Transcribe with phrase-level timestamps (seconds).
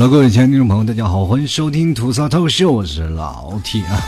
[0.00, 4.00] Hello，各位亲爱的听众朋友，大家好，欢迎收听吐槽透秀，我是老 T 啊。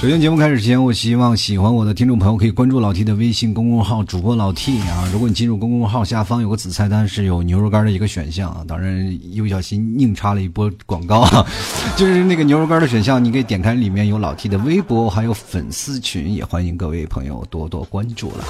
[0.00, 5.08] 首先，节目开始之前，我希望喜欢我的听众朋友可以关注老 T 的微信公众号主播老 T 啊。
[5.12, 8.64] 如果你进入公众号下方有个子菜单，是有牛肉干的一个选项啊。
[8.66, 11.46] 当然，一不小心硬插了一波广告啊，
[11.96, 18.44] 就是那个牛肉干的选项，你可以点开里面有老 T 的微博，还有粉丝群，也欢迎各位朋友多多关注了。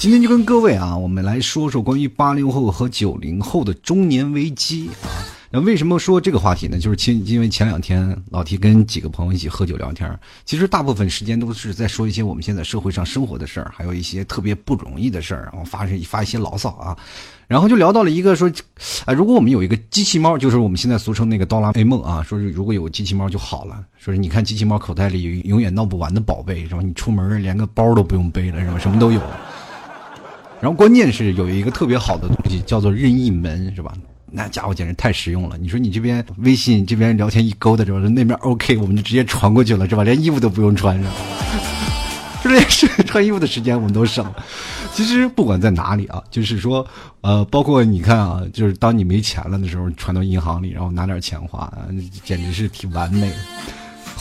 [0.00, 5.12] 今天就跟各位啊，我们来说说关于八零后和九零后的中年危机啊。
[5.50, 6.78] 那为什么说这个话题呢？
[6.78, 16.96] 就是前因为前两天老提跟几个朋友一起喝酒聊天，其实大部分时间都是在说一些我们现在社会上生活的事儿，还有一些特别不容易的事儿，然后发生发一些牢骚啊。
[17.46, 18.50] 然后就聊到了一个说，
[19.04, 23.84] 啊，如果我们有一个机器猫，就是我们现在俗称那个哆啦 A 梦啊，说是如果有机器猫就好了。
[23.98, 26.80] 说是你看机器猫口袋里永远闹不完的宝贝，是吧？
[26.80, 28.78] 你出门连个包都不用背了，是吧？
[28.78, 29.20] 什么都有。
[30.60, 33.92] 然后关键是有一个特别好的东西，叫做任意门，是吧？
[34.30, 35.56] 那家伙简直太实用了。
[35.58, 37.98] 你说你这边微信这边聊天一勾搭，是吧？
[37.98, 40.04] 那边 OK，我们就直接传过去了，是吧？
[40.04, 41.12] 连衣服都不用穿上，
[42.44, 44.36] 就 连是穿衣服的时间我们都省了。
[44.92, 46.86] 其实不管在哪里啊，就是说，
[47.22, 51.72] 呃，包括你看啊，就是当你没钱了的时候，传到银行里，然后拿点钱花，
[52.22, 53.32] 简直是挺完美。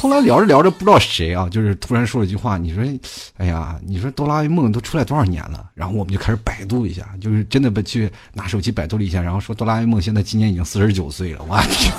[0.02, 2.82] 后来聊着聊着，不知道谁啊，就是突然说了一句话，你说，
[3.36, 5.66] 哎呀，你说哆啦 A 梦都出来多少年了？
[5.74, 11.92] 然后我们就开始百度一下，就是真的不去拿手机百度了一下，然后说哆啦 A 梦现在今年已经四十九岁了，我去！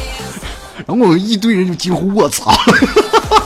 [0.86, 2.50] 然后我们一堆人就几乎卧槽，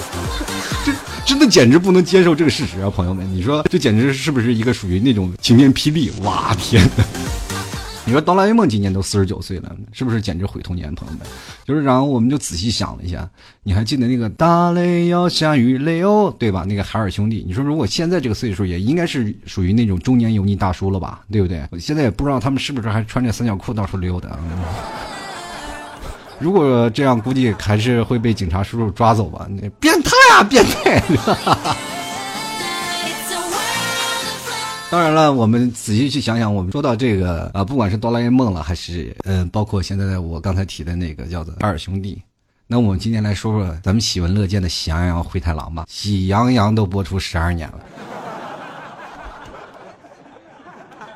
[0.87, 0.93] 这
[1.27, 6.13] 真的简直不能接受这个事实啊，朋友们，你说这简直是不是一个属于那种晴天霹雳？
[6.23, 6.89] 哇天！
[8.05, 10.93] 你说哆啦 A 梦今年都四十九岁了，是不是简直毁童年？
[10.95, 11.21] 朋友们，
[11.65, 13.29] 就是，然后我们就仔细想了一下，
[13.63, 16.65] 你还记得那个大雷要下雨雷哦，对吧？
[16.67, 21.21] 那个海尔兄弟，你说如果现在这个岁数，也应该是属于那种中年油腻大叔了吧？
[21.31, 21.63] 对不对？
[21.79, 24.37] 现在也不知道他们是不是还穿着三角裤到处溜达。
[26.41, 29.47] 如果这样，估计还是会被警察叔叔抓走吧？
[29.49, 30.99] 那变态啊，变态！
[31.19, 31.77] 哈 哈
[34.93, 42.21] 当然了，我们仔细去想想，我们说到这个啊，不管是哆啦 A 梦了，还是嗯，包括现在的我刚才提的那个叫做海尔兄弟，
[42.67, 47.81] 那我们今天来说说咱们喜闻乐见的《喜羊羊灰太狼》吧，《喜羊羊》都播出十二年了，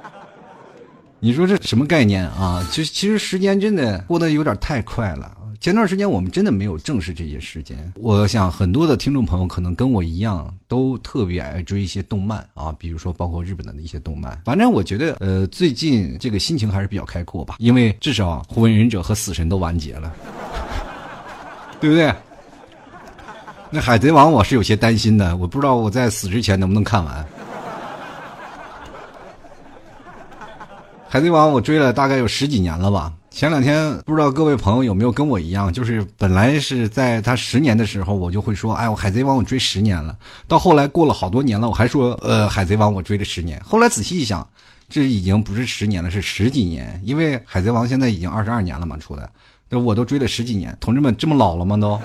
[1.20, 2.66] 你说这什么概念啊？
[2.72, 5.35] 其其实时间真的过得有点太快了。
[5.66, 7.92] 前段时间我们真的没有正视这些事件。
[7.96, 14.40] 我想很多的听众朋友可能跟我一样，都特别爱追一些动漫啊，比如说包括日本的一些动漫。
[14.44, 20.14] 反正我觉得，呃，最近这个心情还是比较开阔吧，因为至少《火影忍者》和《死神》都完结了，
[21.82, 22.14] 对不对？
[23.68, 27.24] 那《海贼王》我是有些担心的，我不知道我在死之前能不能看完。
[31.08, 33.12] 《海贼王》我追了大概有十几年了吧。
[33.36, 40.16] 前两天不知道各位朋友有没有跟我一样，就是本来是在他十年的时候，我就会说，哎，我海贼王我追十年了。
[40.48, 43.60] 到后来过了好多年了，我还说，呃，海贼王我追了十年。
[43.62, 44.48] 后来仔细一想，
[44.88, 49.28] 这已经不是十年了，是十几年，因为海贼王现在已经二十二年了嘛，出来，
[49.68, 50.74] 那我都追了十几年。
[50.80, 51.76] 同志们这么老了吗？
[51.76, 52.00] 都，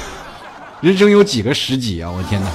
[0.82, 2.10] 人生有几个十几啊？
[2.10, 2.50] 我天哪！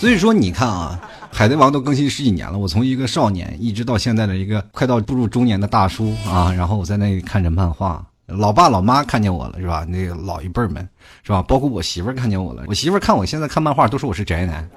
[0.00, 0.98] 所以说你看啊。
[1.38, 9.86] 海贼王都更新十几年了，我从一个少年一直到现在的一个快到步入中年的大叔啊，然后我在那里看着漫画，老爸老妈看见我了是吧？
[9.88, 10.84] 那个老一辈们
[11.22, 11.40] 是吧？
[11.40, 14.68] 包括我媳妇儿看见我了，我媳妇儿看我现在看漫画都说我是宅男，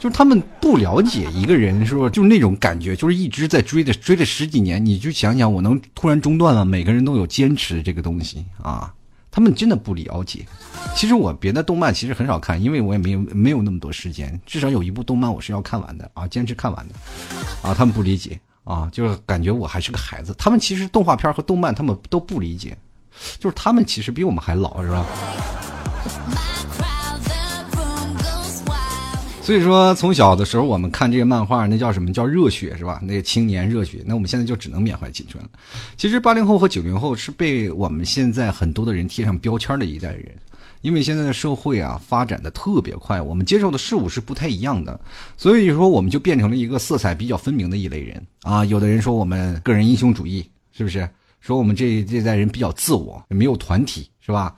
[0.00, 2.10] 就是他们不了解一个人是吧？
[2.10, 8.92] 就是那种感觉，就是一直在追着追了十几年，你就想想我能突然中断了，每个人都有坚持这个东西啊。
[9.30, 10.44] 他们真的不了解。
[10.96, 14.40] 其实我别的动漫其实很少看，因为我也没有没有那么多时间。
[14.44, 16.94] 至少有一部动漫我是要看完的啊，坚持看完的。
[17.62, 20.34] 啊，他们不理解啊，就是感觉我还是个孩子。
[20.38, 22.76] 他们其实动画片和动漫他们都不理解，
[23.38, 25.06] 就是他们其实比我们还老，是吧？
[29.50, 33.00] 所以说，从小的时候我们看这个漫画，那叫什么叫热血是吧？
[33.02, 34.00] 那青年热血。
[34.06, 35.50] 那我们现在就只能缅怀青春了。
[35.96, 40.32] 其实八零后和九零后是被我们现在很多的人贴上标签的一代人，
[40.82, 45.00] 因为现在的社会啊发展的特别快，我们接受的事物是不太一样的，
[45.36, 48.64] 所以说我们就变成了一个色彩比较分明的一类人啊。
[48.64, 51.08] 有的人说我们个人英雄主义，是不是？
[51.40, 54.54] 说我们这这代人比较自我，没有团体，是吧？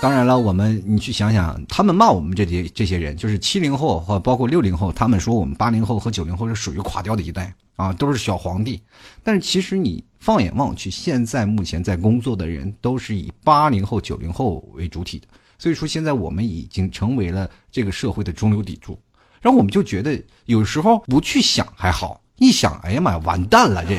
[0.00, 8.82] 当然了，我们你去想想，他们骂我们这些这些人，就是七零后或包括六零后，他们说我们八零后和九零后是属于垮掉的一代啊，都是小皇帝。
[9.22, 18.98] 但是其实你放眼望去，现在目前在工作的人都是以八零后、九零后为主体的，所以说现在我们已经成为了这个社会的中流砥柱。
[19.40, 22.20] 然后我们就觉得有时候不去想还好。
[22.38, 23.84] 一想，哎呀妈呀，完蛋了！
[23.84, 23.96] 这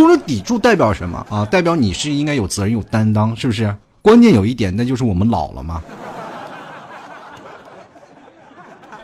[0.00, 1.44] 中流砥柱代表什么啊？
[1.44, 3.76] 代表你是应该有责任、有担当，是不是？
[4.00, 5.82] 关键有一点，那就是我们老了嘛。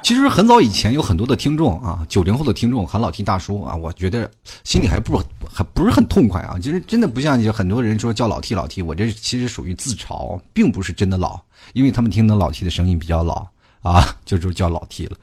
[0.02, 4.30] 其实很早以前有很多的听众啊，九零后的听众喊老 T 大叔啊，我觉得
[4.64, 5.22] 心里还不
[5.52, 6.56] 还不是很痛快啊。
[6.62, 11.38] 其实真的不像就很多人说叫老 T 老 T，我这其实属于自嘲，并不是真的老，
[11.74, 13.46] 因为他们听的老 T 的声音比较老
[13.82, 15.16] 啊，就就叫老 T 了。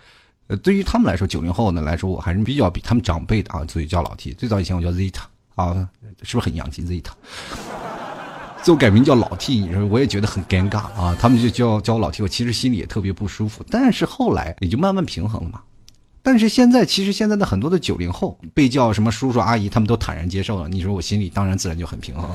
[0.47, 4.33] 呃，对于他们来说，九零后呢来说，我还是比较比他们长辈的啊，所以叫老 T。
[4.33, 5.21] 最早以前我叫 Zeta
[5.55, 5.87] 啊，
[6.21, 7.13] 是不是很洋气这一套？
[8.63, 11.13] 就改名叫老 T，你说我也觉得很尴尬啊！
[11.19, 13.61] 他们就叫叫我老 T，我其实心里也特别不舒服。
[13.69, 15.59] 但是后来也就慢慢平衡了嘛。
[16.21, 20.69] 但是现在，其实现在的很多的九零后被叫什么叔叔阿姨，他们都坦然接受了。
[20.69, 22.29] 你说我心里当然自然就很平衡。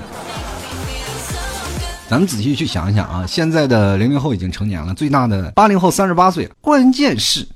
[2.11, 7.49] 咱们仔细去想一想啊，现在的零零后已经成年了，最大的八零后三十八岁，关键是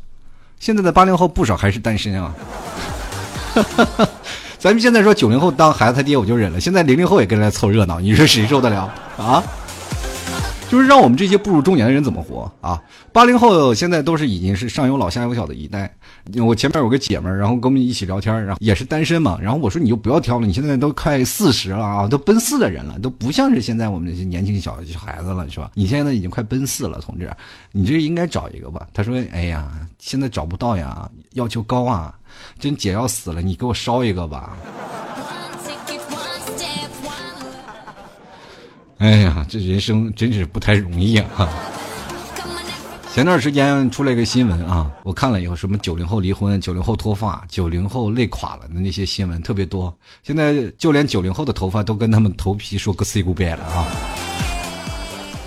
[0.59, 2.35] 现在的八零后不少还是单身啊。
[3.53, 4.09] 哈哈哈
[4.62, 8.82] 咱们现在说九零后当孩子他爹我就忍了，现在零零后也跟来凑热闹，你说谁受得了
[9.17, 9.43] 啊？
[10.70, 12.81] 就是让我们这些步入中年的人怎么活啊？
[13.12, 15.93] 八零后现在都是已经是上有老下有小的一代。
[16.47, 19.37] 我前面有个姐们儿，然后跟我们一起聊天，然后也是单身嘛。
[19.43, 25.73] 然后我说你就不要挑了，你现在都快四十了啊，都奔四的人了，都不像是现在我们这些年轻小小孩子了，是吧？
[25.75, 27.29] 你现在已经快奔四了，同志，
[27.73, 28.87] 你这应该找一个吧？
[28.94, 32.14] 他说：“哎呀，现在找不到呀，要求高啊。”
[32.59, 34.56] 真姐要死了，你给我烧一个吧！
[38.99, 41.49] 哎呀，这人生真是不太容易啊！
[43.12, 49.93] 前段时间出来一个新闻啊，我看了以后，什么九零后离婚、九零后脱发、九零后累垮了的那些新闻特别多。
[50.23, 53.87] 现在就连九零后的头发都跟他们头皮说个 say goodbye 了啊，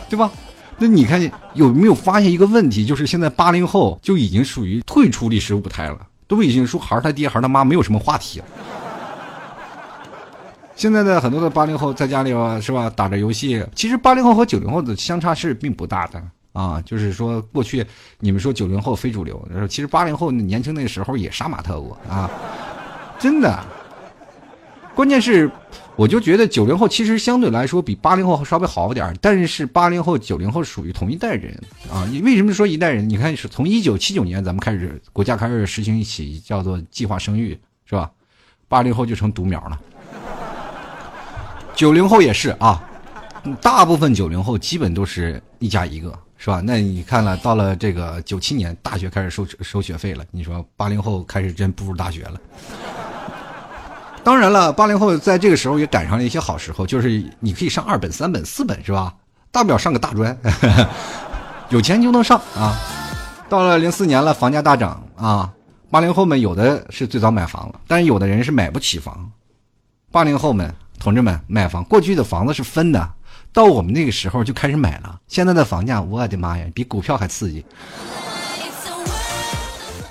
[0.10, 0.30] 对吧？
[0.78, 5.98] 那你看有没有发现一个问题，就是现在八零后就已经属于退出历史舞台了。
[6.28, 8.46] 都已经说孩儿他爹孩儿他妈没有什么话题了。
[10.76, 12.90] 现在的很多的八零后在家里吧，是吧？
[12.90, 13.64] 打着游戏。
[13.74, 16.82] 其实八零后和九零后的相差是并不大的啊。
[16.86, 17.86] 就是说，过去
[18.20, 22.30] 你们说九零后非主流，其实八零后年轻那个时候也杀马特过啊，
[23.18, 23.58] 真的。
[24.94, 25.50] 关键是，
[25.98, 31.58] 我就觉得九零后其实相对来说比八零后稍微好点但是八零后、九零后属于同一代人
[31.90, 32.06] 啊。
[32.12, 33.08] 你为什么说一代人？
[33.08, 38.12] 你看，是从一九七九年咱们开始，国家开始实行一起叫做计划生育，是吧？
[38.68, 39.80] 八零后就成独苗了。
[41.76, 42.84] 九零后也是啊，
[43.62, 46.62] 大部分九零后基本都是一家一个，是吧？
[46.62, 52.42] 那你看了，到了这个九七年，大学开始收收学费了，你说八零后开始真步入大学了。
[54.26, 59.14] 当然了，八零后在这个时候也赶上了一些好时候，就是你可以上二本、三本、四本，是吧？
[59.52, 60.36] 大不了上个大专，
[61.70, 62.76] 有钱就能上啊。
[63.48, 65.54] 到了零四年了，房价大涨啊，
[65.92, 69.32] 八零后们有的是最早买房了，但是有的人是买不起房。
[70.12, 73.08] 八零后们，同志们，买房，过去的房子是分的，
[73.54, 75.20] 到我们那个时候就开始买了。
[75.28, 77.64] 现在的房价，我的妈呀，比股票还刺激。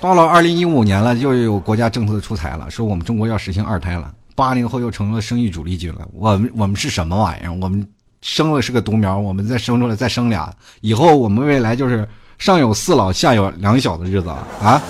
[0.01, 6.07] 到了二零一五年了，又有国家政策出台了，说我们中国要实行二胎了，八零后又成了生育主力军了。
[6.13, 7.51] 我们我们是什么玩意儿？
[7.53, 7.87] 我们
[8.21, 14.81] 生了是个独苗，我们再生出来再生俩，以后我们未来就是上有四老下有两小的日子了啊，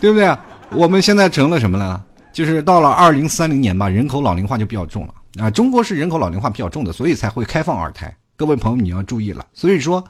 [0.00, 0.36] 对不对？
[0.72, 2.02] 我们现在成了什么呢？
[2.32, 5.50] 就是到了二零三零年吧，人口老龄化就比较重了啊。
[5.50, 8.12] 中国是人口老龄化比较重的，所以才会开放二胎。
[8.36, 9.46] 各位朋友，你要注意了。
[9.52, 10.02] 所以说，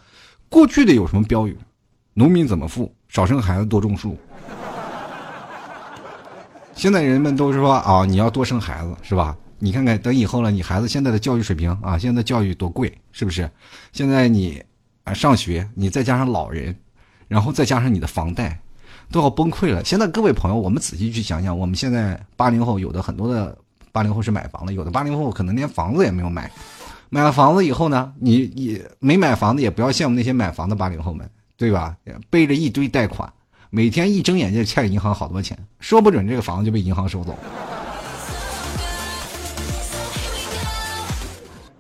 [0.49, 1.57] 过去的有什么标语？
[2.19, 2.93] 农民怎么富？
[3.09, 4.19] 少生孩子，多种树。
[6.75, 9.37] 现在人们都是说啊，你要多生孩子，是吧？
[9.61, 13.49] 你看看，等以后了，你孩子现在的教育水平啊，现在教育多贵，是不是？
[13.93, 14.61] 现在你
[15.05, 16.75] 啊上学，你再加上老人，
[17.29, 18.61] 然后再加上你的房贷，
[19.13, 19.85] 都要崩溃了。
[19.85, 23.57] 现在各位朋友，我们仔细去想想，我们现在八零后有的很多的
[23.93, 26.51] 八零后是买房了，有的八零后可能连房子也没有买。
[27.11, 31.31] 买了房子以后呢，你你没买房子，也不要羡慕那些买房的八零后们。
[31.59, 31.97] 对吧？
[32.31, 33.31] 背着一堆贷款，
[33.69, 37.37] 每天一睁眼就欠银行好多钱，说不准这个房子就被银行收走。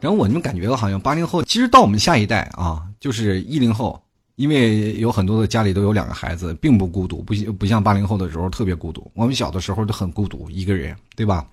[0.00, 4.02] 然后我就感觉好像八零后，其实到我们下一代啊，就是一零后，
[4.34, 9.08] 因为有很多的家里都有两个孩子，并不孤独，不不像八零后的时候特别孤独。
[9.14, 11.46] 我们小的时候都很孤独，一个人，对吧？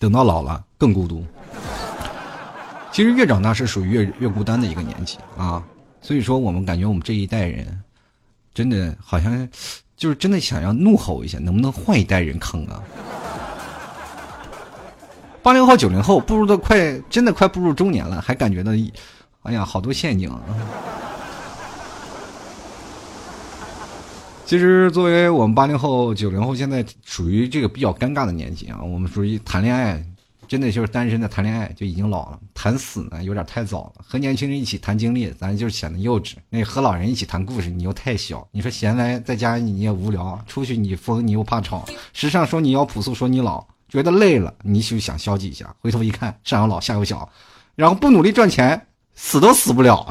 [0.00, 1.24] 等到老了更孤独。
[2.90, 5.64] 其实越长大是属于越越孤单的一个年纪啊。
[6.02, 7.80] 所以说，我们感觉我们这一代人，
[8.52, 9.48] 真的好像
[9.96, 12.82] 就是真的想要怒吼一下，能不能换一代人坑啊？
[15.42, 18.72] 八零后、九零后步入的快，真的快步入中年了，还感觉到，
[19.42, 20.40] 哎呀，好多陷阱啊。
[24.44, 28.80] 其实，作为我们八零后、九零后，现在属于这个比较尴尬的年纪啊。
[28.82, 30.04] 我们属于谈恋爱，
[30.52, 34.04] 真的就是单身的谈恋爱就已经老了，谈死呢有点太早了。
[34.06, 38.46] 和年轻人一起谈经历，咱就显得幼稚；那和老人一起谈故事，你又太小。
[38.52, 41.88] 你说闲来在家你也无聊，出去你疯你又怕吵。
[42.12, 45.74] 时尚说你要朴素，说你老，觉得累了你就想消极一下。
[45.80, 47.26] 回头一看，上有老下有小，
[47.74, 50.06] 然后不努力赚钱，死都死不了。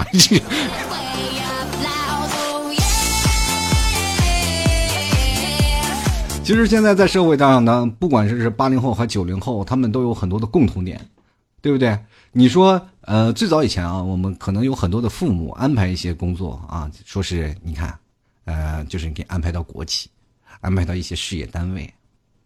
[6.43, 10.99] 其实现在在社会上呢，不管是是八零后和九零后，他们都有很多的共同点，
[11.61, 11.97] 对不对？
[12.33, 17.97] 你说，呃，最早以前啊，我们可能有很多的父母安排一些工作啊，说是你看，
[18.45, 20.09] 呃，就是给安排到国企，
[20.61, 21.89] 安排到一些事业单位，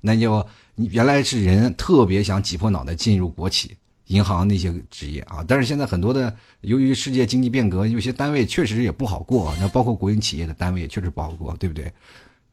[0.02, 3.76] 那就你原来是人特别想挤破脑袋进入国企、
[4.08, 11.92] 银行那些职业啊，但是现在很多的由于世界经济变革，有些单位确实也不好过，那包括国营企业的单位也确实不好过，对不对？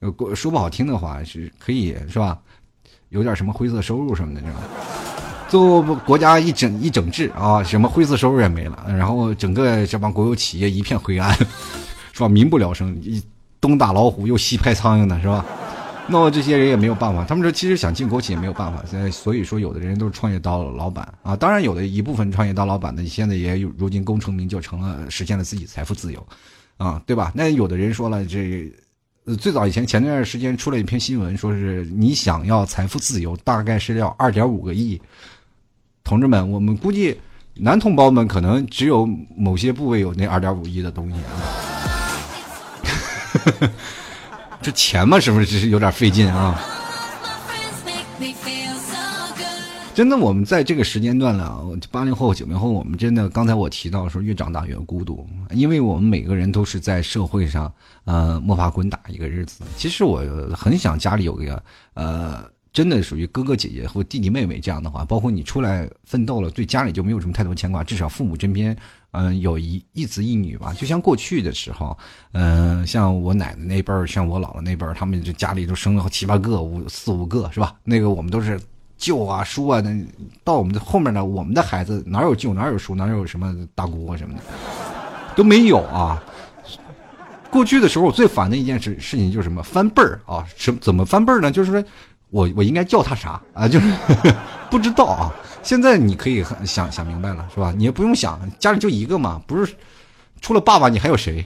[0.02, 2.36] 呃，说不好听的话是可以是吧？
[3.10, 4.58] 有点什么灰色收入什么的，是吧？
[5.48, 11.32] 最后国家一整一整治啊，什么灰色收入也没了，然后整个这帮国有企业一片灰暗，
[12.12, 12.28] 是吧？
[12.28, 13.22] 民不聊生，一
[13.60, 15.44] 东打老虎又西拍苍蝇的是吧？
[16.08, 18.82] 那这些人也没有办法，他们说其实想进国企也没有办法。
[18.90, 26.26] 现在所以说，有的人都是创业当老板啊，当然有的一部分创业当老板的，现在也有如今功成名就，成了实现了自己财富自由，
[26.76, 27.30] 啊，对吧？
[27.36, 28.72] 那有的人说了这。
[29.24, 35.00] 呃，最早以前前段时间出了一篇新闻，说是你想要财富自由，大概是要二点五个亿。
[36.02, 37.16] 同志们，我们估计
[37.54, 41.30] 男同胞们可能只有某些部位有那二点五亿的东西啊。
[44.60, 46.60] 这钱嘛，是不是是有点费劲啊？
[49.94, 57.70] 真的，我们在这个时间段了，八零后、九零后，我们真的刚才我提到说，越长大越孤独，因为我们每个人都是在社会上，
[58.04, 59.62] 呃，摸爬滚打一个日子。
[59.76, 60.22] 其实我
[60.56, 68.74] 很想家里有个，呃，真的属于哥哥姐姐或弟弟妹妹这样的话，包括你出来奋斗了，对家里就没有什么太多牵挂，至少父母身边，
[69.10, 70.72] 嗯，有一一子一女吧。
[70.72, 71.96] 就像过去的时候，
[72.32, 77.76] 嗯，像我奶奶那辈儿，像我姥姥那辈儿，他们就家里都生了七八个、五四五个，是吧？
[77.84, 78.58] 那个我们都是。
[79.02, 79.90] 舅啊，叔啊，那
[80.44, 84.42] 到我们的后面呢，我们的孩子哪有舅，哪有叔，哪有什么大姑啊什么的，
[85.34, 86.22] 都没有啊。
[87.50, 91.50] 过去的时候，我最烦的一件事事情就是什么翻辈儿啊，什怎么翻辈儿呢？
[91.50, 91.84] 就是说
[92.30, 93.66] 我我应该叫他啥啊？
[93.66, 93.92] 就是
[94.70, 95.34] 不知道啊。
[95.64, 97.74] 现在你可以想想明白了，是吧？
[97.76, 99.74] 你也不用想，家里就一个嘛，不是
[100.40, 101.44] 除了爸爸，你还有谁？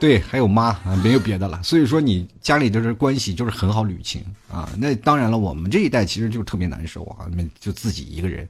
[0.00, 1.62] 对，还有妈啊，没有别的了。
[1.62, 4.66] 所以说，你家里就是关系就是很好捋清啊。
[4.78, 7.26] 那当然了，我们这一代其实就特别难受啊，
[7.60, 8.48] 就自己一个人。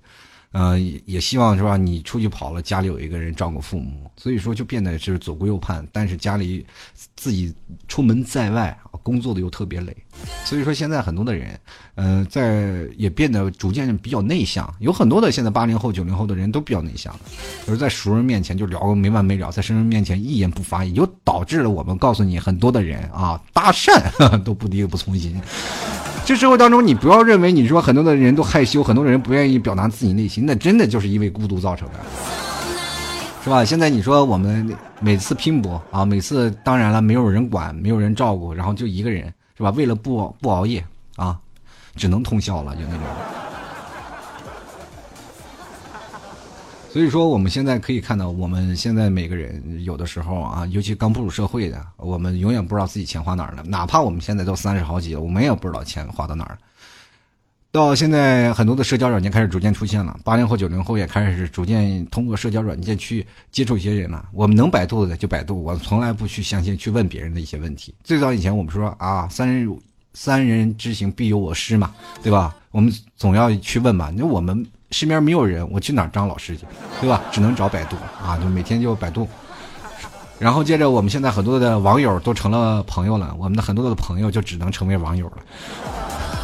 [0.52, 0.76] 呃，
[1.06, 1.76] 也希望是吧？
[1.76, 5.86] 你出去跑了，家里有一个人照顾父母，所以说就变得是左顾右盼。
[5.92, 6.66] 但是家里
[7.14, 7.54] 自己
[7.86, 9.96] 出门在外，工作的又特别累，
[10.44, 11.58] 所以说现在很多的人，
[11.94, 14.72] 呃，在也变得逐渐比较内向。
[14.78, 17.14] 有很多的现在八零后、九零后的人都比较内向，
[17.66, 24.00] 就是在熟人面前就聊个没完没了，在生人面前一言不发，也就导致了我们告诉你很多的人啊，搭讪
[24.44, 25.40] 都不离不从心。
[26.24, 31.94] 这社会当中，你不要认为你说很多的人都害羞，很多人不愿意表达自己内心，那真的就是因为孤独造成的，
[33.42, 33.64] 是吧？
[33.64, 39.70] 现在你说我们每次拼搏啊，每次当然了，没有人管，没有人照顾，然后就一个人，是吧？
[39.70, 40.84] 为了不不熬夜
[41.16, 41.38] 啊，
[41.96, 43.00] 只能通宵了，就那种。
[46.92, 53.62] 所以说，我们现在可以看到，我们现在每个人有的时候啊，尤其刚步入社会的，我们永远不知道自己钱花哪儿了。
[53.62, 56.58] 哪怕我们现在都三十好几了，我们也不知道钱花到哪儿了。
[57.72, 64.28] 到现在，很多的社交软件开始逐渐出现了，八零后、九零后也开始逐渐通过社交软件去接触一些人了。
[64.32, 67.94] 我们能百度的就百度，我从来不去相信去问别人的一些问题。
[68.02, 69.78] 最早以前，我们说啊，三人
[70.14, 72.56] 三人之行必有我师嘛，对吧？
[72.72, 74.66] 我们总要去问嘛，那我们。
[74.90, 76.66] 身边没有人，我去哪儿当老师去，
[77.00, 77.22] 对吧？
[77.30, 79.28] 只能找百度啊，就每天就百度。
[80.36, 85.36] 然后接着，我们现在很多的网友都成了朋友了，我们的很多的朋友就只能成为网友了。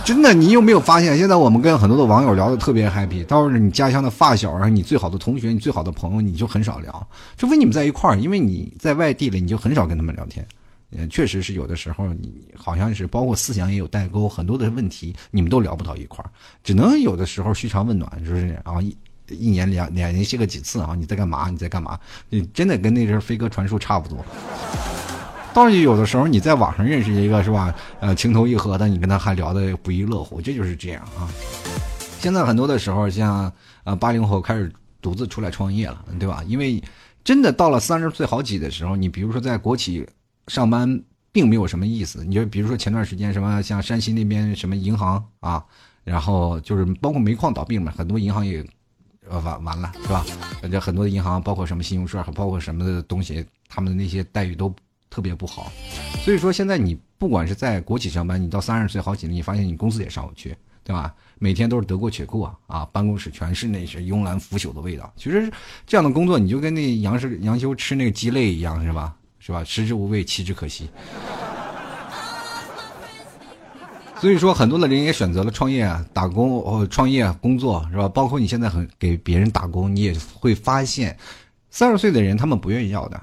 [0.07, 10.47] 真的，你有没有发现，现在我们跟很多的网友聊的特别 happy，倒是你家乡的发小啊，你最好的同学，你最好的朋友，你就很少聊，除非你们在一块儿，因为你在外地了，你就很少跟他们聊天。
[10.93, 16.31] 嗯，确实是有的时候，你好像是包括思想也有代沟，很多的问题你们都聊不到一块儿，
[16.63, 18.47] 只能有的时候嘘寒问暖，是不是？
[18.65, 18.97] 然后一
[19.29, 20.95] 一年两两联系个几次啊？
[20.97, 21.51] 你在干嘛？
[21.51, 21.99] 你在干嘛？
[22.31, 24.25] 你真的跟那阵飞鸽传书差不多。
[25.57, 27.75] 倒是有的时候你在网上认识一个是吧？
[28.01, 31.27] 呃，情投意合的，你跟他还聊得不亦乐乎，这就是这样啊。
[32.21, 33.51] 现在很多的时候，像
[33.85, 34.71] 呃八零后开始
[35.01, 36.45] 独自出来创业了，对吧？
[36.47, 36.83] 因为。
[37.25, 40.07] 真的到了三十岁好几的时候，你比如说在国企
[40.47, 42.25] 上班，并没有什么意思。
[42.25, 45.65] 你就比如说前段时间什么像山西那边什么银行啊，
[46.05, 48.65] 然后就是包括煤矿倒闭嘛，很多银行也
[49.29, 50.25] 呃完完了是吧？
[50.71, 54.73] 这很多银行，包括什么信用社，包括什么的东西，他们的那些待遇都
[55.11, 55.73] 特别不好。
[56.25, 61.15] 所以说现在你不管是在国企上班，你到三十岁好几年，你发现你工资也上不去，对吧？
[61.39, 62.89] 每天都是得过且过啊啊！
[62.93, 65.13] 办公室全是那些慵懒腐朽的味道。
[65.17, 65.53] 其实
[65.87, 69.15] 这样的工作，你就跟那杨是杨修吃那个鸡肋一样，是吧？
[69.39, 69.63] 是吧？
[69.63, 70.89] 食之无味，弃之可惜。
[74.19, 78.09] 所以说，很多的人也选择了创业啊，打工哦，创业工作是吧？
[78.09, 81.15] 包括你现在很给别人打工，你也会发现，
[81.71, 83.23] 三十岁的人他们不愿意要的。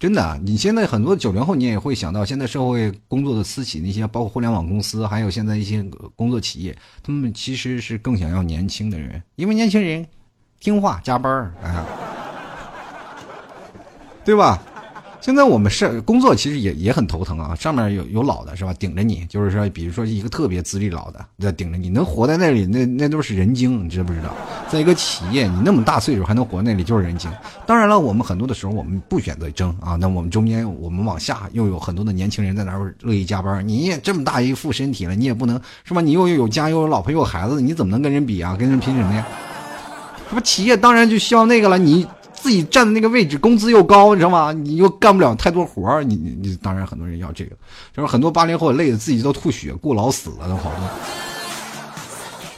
[0.00, 5.84] 真的，你现在很多九零后，你也会想到，现在社会工作的私企那些，包括互联网公司，还有现在一些
[6.16, 10.06] 工作企业，他们其实是更想要年轻的人，因为年轻人
[10.58, 11.84] 听话、加班儿，哎，
[14.24, 14.58] 对吧？
[15.20, 17.54] 现在我们是工作，其实也也很头疼啊。
[17.54, 18.72] 上面有有老的，是吧？
[18.74, 24.34] 顶着你，就是说，比如说一个特别资历老的在顶着你，能活在那里，那那都是人精，你知不知道？
[24.70, 27.30] 在一个企业，你那么大岁数还能活那里，就是人精。
[27.66, 29.94] 当然了，我们很多的时候我们不选择争啊。
[29.96, 33.66] 那我们中间，我们往下又有很多的年轻人在那儿乐意加班。
[33.66, 36.00] 你也这么大一副身体了，你也不能是吧？
[36.00, 38.56] 你又有家又有老婆又有孩子，你怎么能跟人比啊？
[38.58, 39.26] 跟人拼什么呀？
[40.30, 40.40] 是吧？
[40.40, 42.06] 企业当然就需要那个了，你。
[42.40, 44.52] 自己站的那个位置，工资又高，你知道吗？
[44.52, 47.56] 你又干不了太多活，你你你，当然很多人要这个，
[47.94, 50.80] 就是很多八零后累的自己都吐血，过劳死了都好多。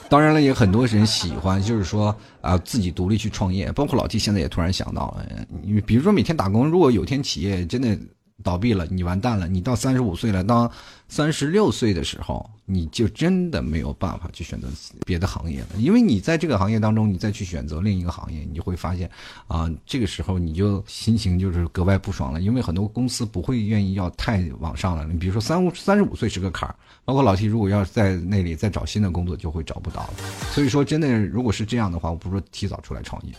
[0.09, 3.71] 当然了，也很多人喜欢，就是说啊，自己独立去创业。
[3.73, 5.27] 包括老 T 现在也突然想到了，
[5.63, 7.99] 你比如说每天打工，如果有天企业真的。
[8.43, 9.49] 倒闭了，你完蛋了。
[9.49, 10.71] 你到三十五岁了，当
[11.09, 14.69] 三十六岁的时候，你就真的没有办法去选择
[15.05, 15.69] 别的行业了。
[15.79, 19.11] 因为你在这个行业当中，你再去选择另一个行业，你就会发现，
[19.47, 22.41] 啊，这个时候你就心情就是格外不爽了。
[22.41, 25.05] 因为很多公司不会愿意要太往上了。
[25.05, 30.15] 你比如说三五三十五岁是个坎儿，包括老 T 如果要在那里再找新的工作，就会找不到了。
[30.53, 33.33] 所以说，真的如果是这样的话，我不如提早出来创业。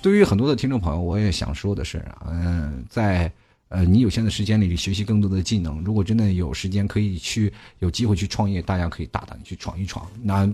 [0.00, 3.30] 对于很多的听众朋友，我也想说的是，嗯，在。
[3.68, 10.48] 呃，你有限的时间里学习更多的技能，如果真的有时间可以去有机会去创业，大家可以大胆去闯一闯，那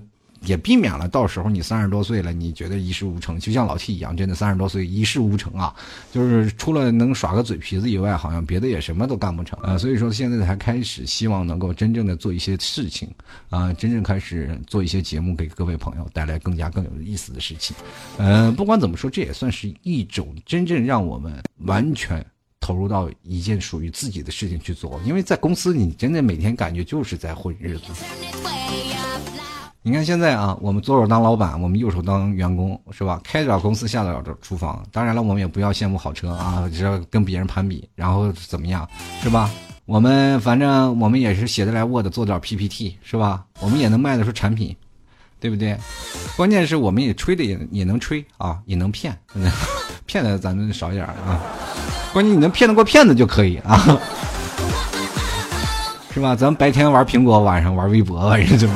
[0.45, 5.73] 也避免了到时候你三十多岁了，你觉得一事无成，就像老 T 一样，真的三十多岁一事无成啊，
[6.11, 9.79] 就是除了能耍个嘴皮子以外，好像别的也什么都干不成啊。
[9.79, 13.09] 所以说现在才开始，希望能够真正的做一些事情
[13.51, 17.77] 啊，真正开始做一些节目，给各位朋友带来更加更有意思的事情。
[18.17, 22.25] 呃，不管怎么说，这也算是一种真正让我们完全。
[22.63, 27.85] 投入到一件属于自己的事情去做，因为在公司，你真的每天感觉就是在混日子。
[29.83, 33.21] 你看现在啊，我们左手当老板，我们右手当员工，是吧？
[33.25, 34.81] 开得了公司，下得了厨房。
[34.93, 38.89] 当然了，我们也不要羡慕好车啊，只要跟别人攀比，然后怎么样，
[39.21, 39.51] 是吧？
[39.85, 43.45] 我们反正我们也是写得来 Word，做点 PPT，是吧？
[43.59, 44.77] 我们也能卖得出产品，
[45.41, 45.77] 对不对？
[46.37, 49.19] 关键是我们也吹的也也能吹啊，也能骗，
[50.07, 51.43] 骗的咱们少一点啊。
[52.13, 53.99] 关键你能骗得过骗子就可以啊，
[56.13, 56.37] 是吧？
[56.37, 58.69] 咱白天玩苹果，晚上玩微博，反正就。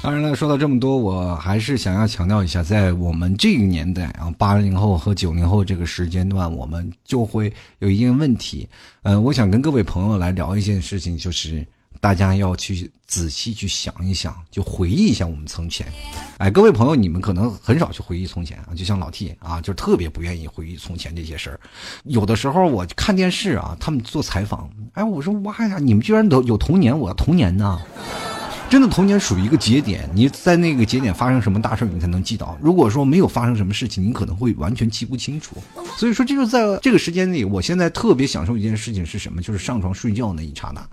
[0.00, 8.68] 当然了，说到这么多，我还是想要强调一下，在我们这个年代啊，八零后和九零后这个时间段，我们就会有一定问题。
[9.02, 11.66] 嗯，我想跟各位朋友来聊一件事情，就是
[12.00, 15.86] 大家要去仔细去想一想，就回忆一下我们从前。
[16.38, 21.60] 哎，各位朋友，你们可能很少去回忆从前啊，就像老 T 啊，就特别不愿意回忆从前这些事儿。
[22.04, 27.80] 有的时候我看电视啊，他们做采访，哎，我说哇呀，你们居然都有童年，我童年呢？
[28.70, 32.56] 真的童年属于一个节点，你在那个节点发生什么大事你才能记到。
[32.60, 35.56] 如果说没有发生什么事情，你可能会完全记不清楚。
[35.96, 39.40] 所以说，这就在这个时间里，我现在特别享受一件事情是什么？
[39.40, 40.86] 就是上床睡觉那一刹那。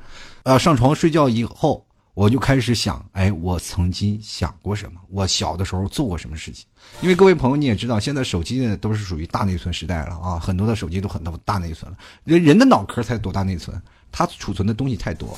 [0.43, 5.01] 呃，上床睡觉以后，我就开始想，哎，我曾经想过什么？
[5.09, 6.65] 我小的时候做过什么事情？
[7.01, 11.97] 因为各位朋友你也知道，现在手机呢都是属于大内存时代了啊，很多的手机都很多大内存了。
[12.23, 13.79] 人人的脑壳才多大内存？
[14.13, 15.37] 它储存的东西太多，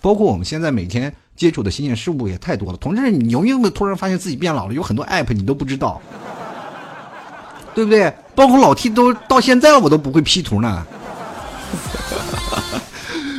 [0.00, 1.14] 包括我们现在每天。
[1.36, 4.74] 接触的新鲜事物也太多了，同志，你有没有突然发现自己变老了？
[4.74, 6.00] 有很多 app 你都不知道，
[7.74, 8.12] 对不对？
[8.34, 10.86] 包括老 T 都到现在我都不会 P 图呢。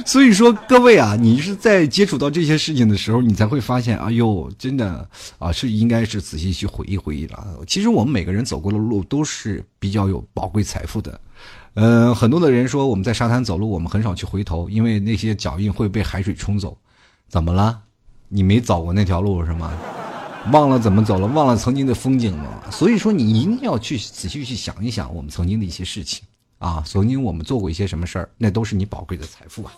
[0.06, 5.08] 所以说，各位啊，你是在接触到这些事情的时候，你才会发现，哎呦，真的
[5.40, 7.44] 啊，是应该是仔细去回忆回忆了。
[7.66, 11.20] 其实我们每个人走过的路都是比较有宝贵财富的。
[11.74, 16.78] 嗯，很多的人说我们在沙滩走路，我们很少去回头，因为那些脚印会被海水冲走。
[17.28, 17.82] 怎么了？
[18.36, 19.72] 你没走过那条路是吗？
[20.52, 21.28] 忘了怎么走了？
[21.28, 22.70] 忘了曾经的风景了？
[22.70, 26.22] 所以说，你一定要去仔细去想一想我们曾经的一些事情。
[26.58, 29.72] 啊，曾经我们做过一些什么事儿，那都是你宝贵的财富啊。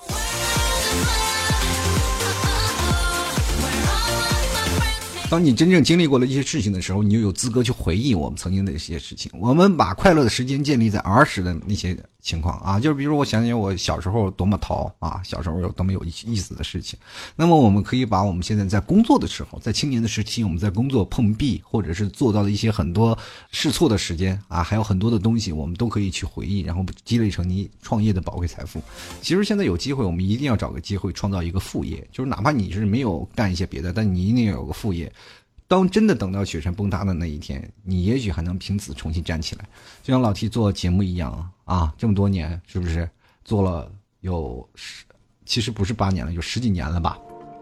[5.30, 9.32] 当你真正经历过了一些事情的时候，你就有资格去回忆我们曾经的一些事情。
[9.40, 11.96] 我们把快乐的时间建立在儿时的那些
[12.28, 17.00] 情况啊，就是比如我想想我小时候多么淘啊，小时候有多么有意思的事情。
[17.38, 23.18] 那么我们可以把我们现在在工作的时候，在青年的时期，我们在工作碰壁或者是做到的一些很多
[23.50, 28.82] 试错的时间啊，还有很多的东西，我们都可以去回忆，然后积累成你创业的宝贵财富。
[29.22, 35.10] 其实现在有机会，我们一定要找个机会创造一个副业，就是哪怕你是没有干一些别的，但你一定要有个副业。
[35.68, 39.66] 当真的等到雪山崩塌的那一天，你也许还能凭此重新站起来，
[40.02, 41.94] 就像老 T 做节目一样啊！
[41.98, 43.10] 这么多年，是不是
[43.44, 45.04] 做了有十？
[45.46, 47.18] 其实不是八年了，有十几年了吧？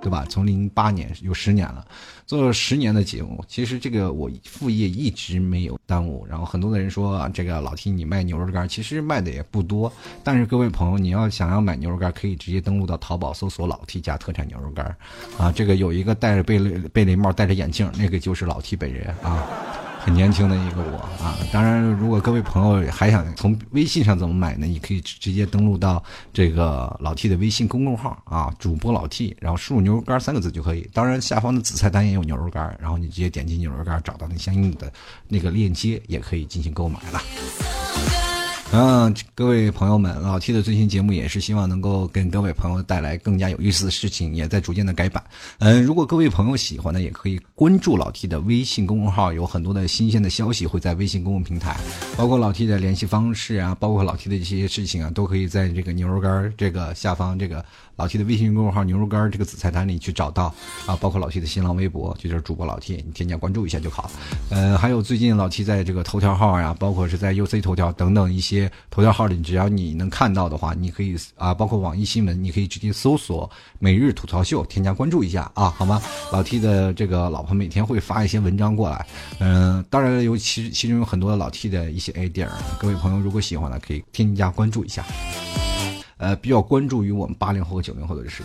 [0.06, 0.24] 对吧？
[0.30, 1.84] 从零八年有十年了，
[2.28, 3.44] 做了十年的节目。
[3.48, 6.24] 其实这个我副业一直没有耽误。
[6.30, 9.91] 然后很多的人说，这个老 T 你卖牛肉干，其实卖的也不多。
[10.24, 14.96] 但是各位朋友，你要想要买牛肉干，可以直接登录到淘宝搜索“老 T 家特产牛肉干”，
[15.39, 19.44] 啊，这个有一个戴着贝雷贝雷帽、戴着眼镜，那个就是老 T 本人啊。
[20.06, 24.68] 很年轻的一个我啊，当然，如果各位朋友还想从微信上怎么买呢？
[24.68, 30.88] 你可以直接登录到这个老 T 的微信公众号啊，主播老 T，然后输入牛肉干三个字就可以。
[30.94, 34.94] 当然，下方的紫菜单也有牛肉干，然后你直接点击牛肉干，找到那相应的
[35.28, 37.20] 那个链接，也可以进行购买了。
[38.78, 45.24] 嗯，各位朋友们，老 T 的最新节目也是希望能够跟各位朋友带来更加有意思的事情，也在逐渐的改版。
[45.60, 51.80] 嗯，如果各位朋友喜欢呢，也可以关注老 T 的微信公众号，有很多的新鲜的消息会在微信公众平台，
[52.18, 57.64] 包括老 T 的联系方式啊，包括老 T 的一些事情啊，都可以在这个牛肉干这个下方这个。
[57.96, 60.54] 老 T 的微信公众号“牛肉干”这个子菜单里去找到
[60.86, 64.10] 啊，包括老 T 的新浪微博，就就是主播老 T，你添加关注一下就好。
[64.50, 76.02] 呃，还有最近老 T 在这个头条号呀，包括是在 UC 头条等等一些头条号里，只要你能看到的话，你可以啊，包括网易新闻，你可以直接搜索“每日吐槽秀”，添加关注一下啊，好吗？
[76.32, 79.06] 老 T 的这个老婆每天会发一些文章过来，
[79.40, 85.06] 嗯，当然尤其其中有很多老 T 的一些 idea，各位朋友如果喜欢的可以添加关注一下。
[86.17, 88.43] 呃，比较关注于我们八零后和九零后的事。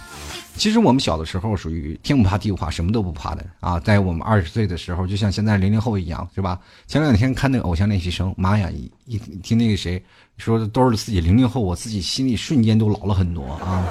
[0.57, 3.79] 其实我们小的时候属于天不怕地不怕，什么都不怕的啊。
[3.81, 6.61] 在我们二十岁的时候，就像现在零零后一样，是吧？
[6.87, 10.03] 前两天看那个《偶像练习生》，妈呀，一一听那个谁
[10.37, 13.87] 说都是自己零零后，我自己心里瞬间都老了很多啊，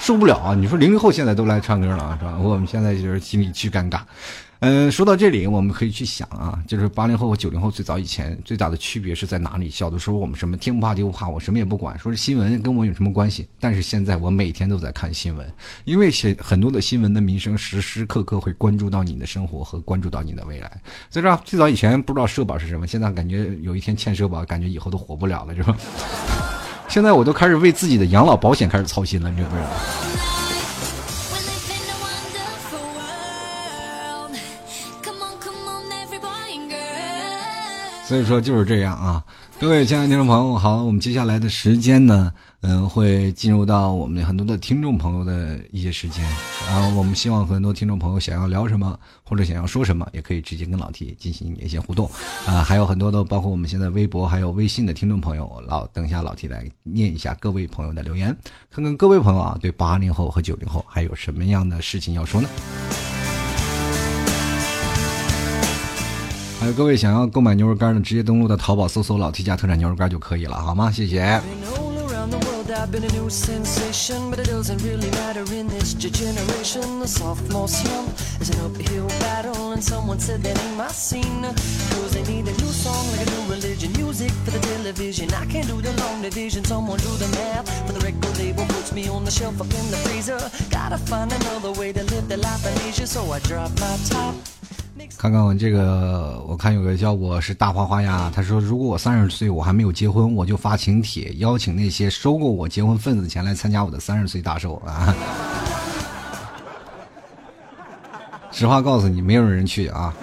[0.00, 0.54] 受不了啊！
[0.54, 2.36] 你说零零后现在都来唱歌了啊，是吧？
[2.38, 4.00] 我们现在就是心里巨尴尬。
[4.60, 9.68] 嗯，说到这里，我们可以去想啊，就是八零后和九零后最早以前最大的区别是在哪里？
[9.68, 13.46] 小的时候我们什么天不怕地不怕，我什么也不管，说是新闻跟我有什么关系？
[13.60, 15.46] 但是现在我每天都在看新闻，
[15.84, 20.70] 因为写很多的新闻的民生时时刻刻会关注到你的生活和关注到你的未来。
[21.10, 25.76] 所以说，最早以前不知道社保是什么，现在感觉有一天欠社保，感觉以后都活不了了，是吧？
[26.90, 29.68] 现在我都开始为自己的养老保险开始操心了，你知不知道？
[38.08, 39.22] 所以说就是这样啊，
[39.60, 46.22] 各位亲爱的听众朋友，好，我们接下来的时间呢，嗯，会进入到我们很多的听众朋友的一些时间，
[46.68, 52.10] 然后我们希望很多听众朋友想要聊什么或者想要说什么，也可以直接跟老 T 进行一些互动
[52.46, 58.36] 啊，还有很多的，包括我们现在微博还有微信的听众朋友，老等一下老 T 来念一下各位朋友的留言，
[58.70, 62.48] 看看各位朋友啊，对八零后和九零后还有什么样的事情要说呢？
[66.60, 70.90] 还有各位想要购买牛肉干的，直接登录到淘宝搜索“老 T 家特产牛肉干”就可以了，好吗？
[70.90, 71.40] 谢谢。
[72.20, 74.30] around the world, I've been a new sensation.
[74.30, 77.00] But it doesn't really matter in this generation.
[77.00, 81.42] The sophomore slump is an uphill battle, and someone said that ain't my scene.
[81.42, 83.92] Cause they need a new song, like a new religion.
[83.92, 85.32] Music for the television.
[85.32, 86.64] I can't do the long division.
[86.64, 88.66] Someone do the math for the record label.
[88.66, 90.40] Puts me on the shelf up in the freezer.
[90.70, 94.59] Gotta find another way to live the life in Asia, so I drop my top.
[95.18, 105.14] 看看我这个，我看有个叫我是大花花呀，他说如果我三十岁我还没有结婚，我就发请帖邀请那些收购我结婚份子钱来参加我的三十岁大寿啊！
[108.50, 110.14] 实话告诉你，没有人去啊。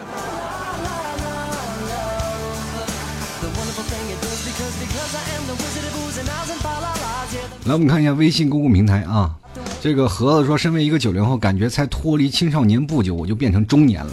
[7.66, 9.36] 来，我们看一下微信公共平台啊。
[9.80, 14.12] 这个盒子说，身为一个九零后，感觉才脱离青少年不久，我就变成中年了。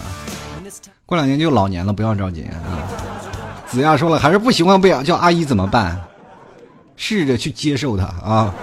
[1.06, 2.56] 过两年就老年了，不要着急啊。
[3.66, 6.00] 子亚说了，还是不习惯被叫阿姨怎么办？
[6.96, 8.54] 试着去接受它啊。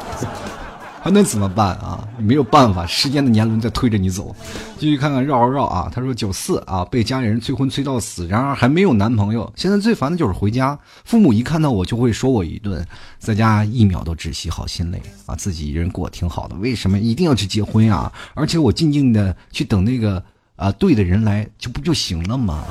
[1.04, 2.08] 还能怎么办啊？
[2.20, 4.36] 没有办法，时间的年轮在推着你走。
[4.78, 5.92] 继续看看绕绕绕啊！
[5.92, 9.52] 他说九四啊，被家里人催婚催到死，然而还没有男朋友。
[9.56, 12.86] 现在最烦的就是回家，父母一看到我就会说我一顿，
[13.18, 15.36] 在家一秒都窒息，好心累啊！
[15.36, 18.12] 自己一人过挺好的，为什么一定要去结婚啊？
[18.36, 20.24] 而且我静静的去等那个
[20.62, 22.64] 啊对的人来，就不就行了吗？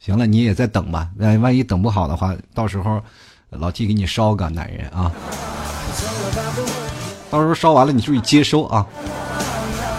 [0.00, 1.08] 行了，你也在等吧。
[1.16, 3.00] 那万一等不好的话，到时候
[3.50, 5.12] 老 T 给你烧个男人啊！
[7.30, 8.84] 到时候烧完了，你注意接收啊！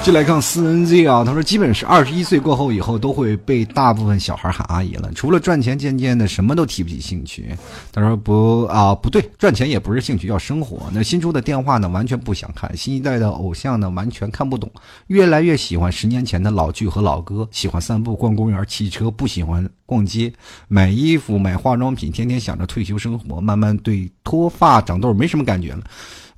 [0.02, 7.56] 就来看四 N Z 啊，他说基本是二十一岁过后以后都会被大部分小孩喊阿姨了，除了赚钱，渐渐的什么都提不起兴趣。
[7.92, 10.90] 他说不啊，不对，赚钱也不是兴趣，要生活。
[10.92, 14.72] 那新出的电话呢，完全不想看；新一代的偶像呢，完全看不懂。
[15.08, 20.34] 越来越喜欢十年前的老剧和老歌，喜欢散步、逛公园、骑车，不喜欢逛街、
[20.70, 23.40] 买衣服、买化妆品，天天想着退休生活。
[23.40, 25.84] 慢慢对脱发、长痘没什么感觉了。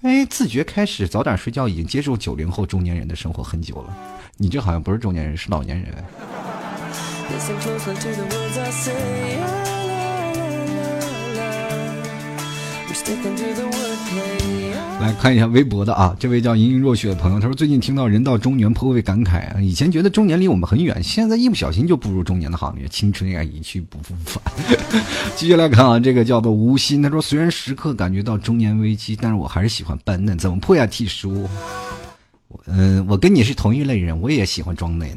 [0.01, 3.95] 哎，自觉开始早点睡觉，已经接受九零后中年人的生活很久了。
[4.35, 6.03] 你这好像不是中年人，是老年人。
[15.01, 24.43] 来看一下微博的啊，这位叫盈盈若雪的朋友，他说最近听到人到中年颇为感慨啊，以前觉得中年离我们很远，现在一不小心就步入中年的行列，青春呀一去不复返。
[25.35, 31.49] 继续来看啊，这个叫做无心，他说虽然时刻感觉到中年危机，但是我还是喜欢扮嫩，怎么破呀？T 叔，
[32.67, 35.09] 嗯，我跟你是同一类人，我也喜欢装嫩，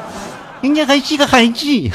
[0.60, 1.66] 人家还是个孩子。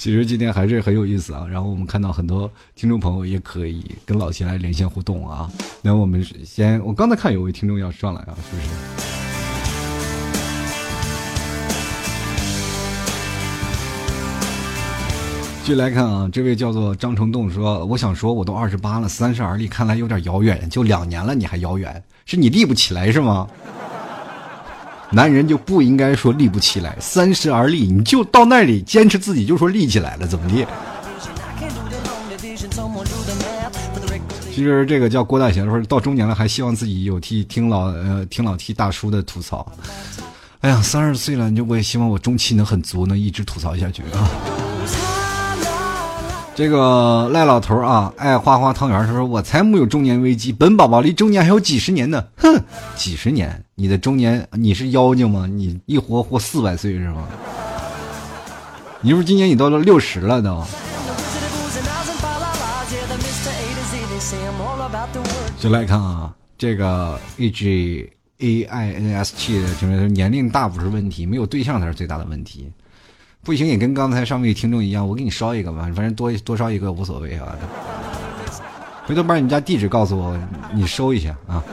[0.00, 5.46] 其实今天还是很有意思啊，然后我们看到很多听众朋友也可以跟老齐来连线互动啊。
[5.82, 8.68] 那我们先，我刚才看有位听众要上来啊，是不是？
[15.62, 22.02] 继续来看啊，这位叫做张成栋说：“我想说，我都二十八了，三十而立，看来有点遥远，就两年了，你还遥远？
[22.24, 23.46] 是你立不起来是吗？”
[25.12, 30.66] 男人就不应该说立不起来，三十而立，你就到那里坚持自己，就说立起来了，怎么的？
[34.54, 39.66] 其实这个叫郭大贤说，到中年了还希望自己有替听老呃听老替大叔的吐槽。
[40.60, 44.59] 哎呀，三十岁了，就我也希望我中气能很足，能一直吐槽下去啊。
[46.60, 52.62] 这个赖老头啊，爱花花汤圆他说：“我才木有中年危机，本宝宝离中年还有几十年呢。”哼，
[52.94, 53.64] 几十年？
[53.76, 55.46] 你的中年你是妖精吗？
[55.46, 57.26] 你一活活四百岁是吗？
[59.00, 60.62] 你是不是今年你到了六十了都。
[65.58, 72.70] 就来看啊，这个 A G A I N S T 的就是年龄大不是问题，没有对象才是最大的问题。
[73.42, 77.56] 不行，也跟刚才上位听众一样，我给你烧一个吧，反正多多烧一个无所谓啊。
[79.06, 80.38] 回头把你家地址告诉我，
[80.74, 81.64] 你收一下啊。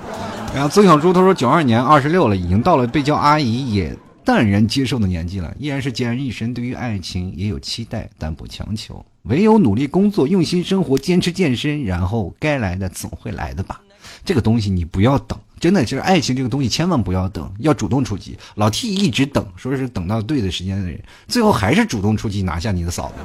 [0.55, 13.81] 然后曾小猪他说，九二年二十六了，已经到了被叫阿姨也淡然接受的年纪了，依然是孑然一身，对于爱情也有期待，但不强求，唯有努力工作，用心生活，坚持健身，然后该来的总会来的吧。
[14.23, 15.37] 这个东西你不要等。
[15.59, 18.37] 真的就是爱情这个东西，千万不要等，要主动出击。
[18.55, 23.15] 老 T 一直等，说是等到对的时间的人，最后还是主动出击拿下你的嫂子。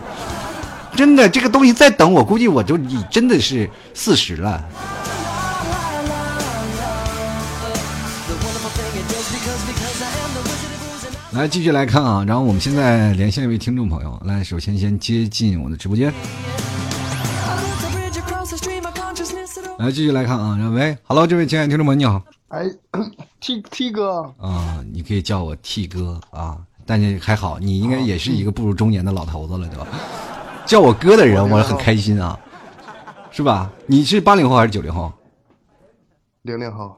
[0.97, 4.65] 真的，这个东西再等，我估计我就你真的是四十了。
[11.33, 16.13] 来，继续来看啊，然后我们现在连线一位听众朋友，来，首先先接进我的直播间。
[19.79, 22.23] 来继续来看啊，喂，Hello，这位亲爱的听众们，你好。
[22.49, 22.65] 哎，
[23.41, 29.87] T T 哥啊，你可以叫我 T 哥啊，但是还好，你应该也是一个步入中年的老头子了，对吧？
[30.67, 32.39] 叫我哥的人，我很开心啊，
[33.31, 33.71] 是吧？
[33.87, 35.13] 你是八零后还是九零后？
[36.43, 36.97] 零零后。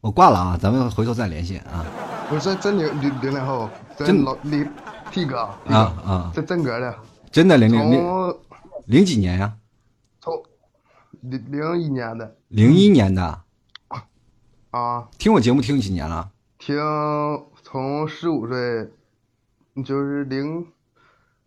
[0.00, 1.84] 我挂了啊，咱们回头再联系啊。
[2.28, 4.66] 不是真零零零零后，真老零
[5.10, 6.94] T 哥啊啊，这真格的，
[7.30, 8.34] 真的零零零
[8.86, 9.52] 零几年呀？
[11.24, 13.40] 零零一年的，零一年的，
[14.70, 16.28] 啊，听我节目听几年了？
[16.58, 16.76] 听
[17.62, 18.86] 从十五岁，
[19.82, 20.66] 就是零，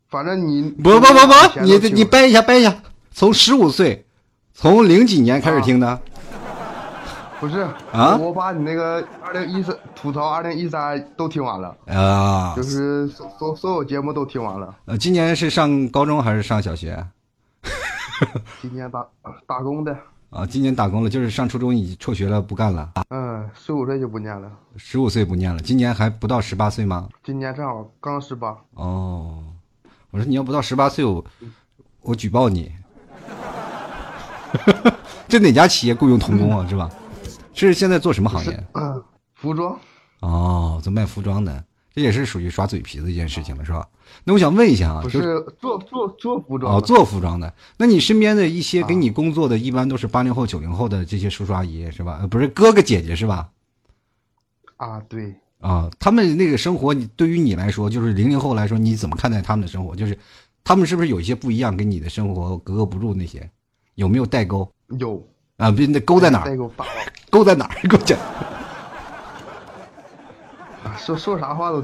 [0.09, 2.75] 反正你不不不不，你你掰一下掰一下，
[3.11, 4.03] 从十五岁，
[4.51, 6.01] 从零几年开始听的，
[7.39, 7.59] 不是
[7.91, 8.17] 啊？
[8.17, 12.55] 我把你那个二零一三吐槽二零一三都听完了，啊。
[12.55, 14.75] 就，是所所所有节目都听完了。
[14.85, 17.05] 呃，今年是上高中还是上小学？
[18.62, 19.06] 今年打
[19.45, 19.97] 打工的，
[20.30, 27.10] 啊，今年打工了，就是上初中已辍学了，不干了，嗯，十五岁就不念了，十五岁不念了，今年还不到十八岁吗？
[27.23, 28.58] 今年正好刚十八。
[28.73, 29.43] 哦，
[30.12, 31.23] 我说你要不到十八岁，我
[32.01, 32.71] 我举报你。
[35.27, 36.65] 这哪家企业雇佣童工啊？
[36.67, 36.89] 是吧？
[37.53, 38.67] 是现在做什么行业？
[38.73, 39.03] 嗯，
[39.34, 39.77] 服装
[40.21, 41.63] 哦，做卖服装的，
[41.97, 43.88] 这也是属于耍嘴皮子一件事情了，是吧？
[44.23, 52.19] 那我想问一下啊，不是做做做服装哦，做服装的，那你身边的一些给你工作的，一般都是八零后、九零后的这些叔叔阿姨是吧？
[52.21, 53.49] 呃，不是哥哥姐姐是吧？
[54.75, 59.95] 啊，对，啊，他们那个生活，你对于你来说，就是零零后来说，你怎么看待他们的生活？
[59.95, 60.15] 就是
[60.63, 63.12] 他们是不是有一些不一样，跟你的生活格格不入？
[63.15, 63.49] 那些
[63.95, 65.19] 有没有代沟有
[65.57, 65.71] 啊？
[65.71, 66.45] 不，那沟在哪儿？
[66.45, 66.55] 代
[67.31, 67.75] 沟 在哪儿？
[67.89, 68.53] 给我讲，啊
[70.97, 71.83] 说说啥话都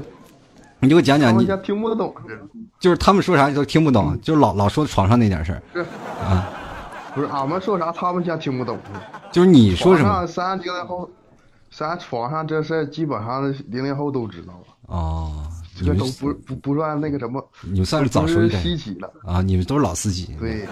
[0.80, 2.34] 你给我讲讲，你听不懂，这
[2.78, 5.80] 就是他们说啥都听不懂，就老老说床上那点事儿是
[6.22, 6.46] 啊，
[7.14, 8.78] 不是俺们说啥他们家听不懂。
[9.32, 11.08] 就是你说什么床上咱零零后，
[11.70, 15.32] 咱床上这事儿基本上零零后都知道了，哦，
[15.80, 19.10] 你们这都不不不算那个什么，你们算是早熟一点稀奇了。
[19.24, 20.36] 啊，你们都是老司机。
[20.38, 20.68] 对，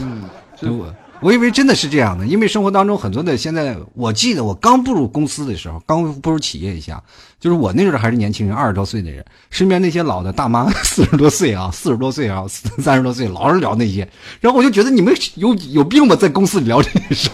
[0.00, 0.24] 嗯，
[0.56, 0.86] 就我
[1.24, 7.02] 我以为真的是这样的，因为生活当中很多的现在，我记得我刚步入公司的时候，刚步入企业一下，
[7.40, 12.44] 就是我那时候还是年轻人，二十多岁的人，身边那些老的大妈四十多岁啊，四十多岁啊，
[12.78, 14.06] 三十多岁，老是聊那些，
[14.38, 17.30] 然后我就觉得你们有有病吧，在公司聊这些事，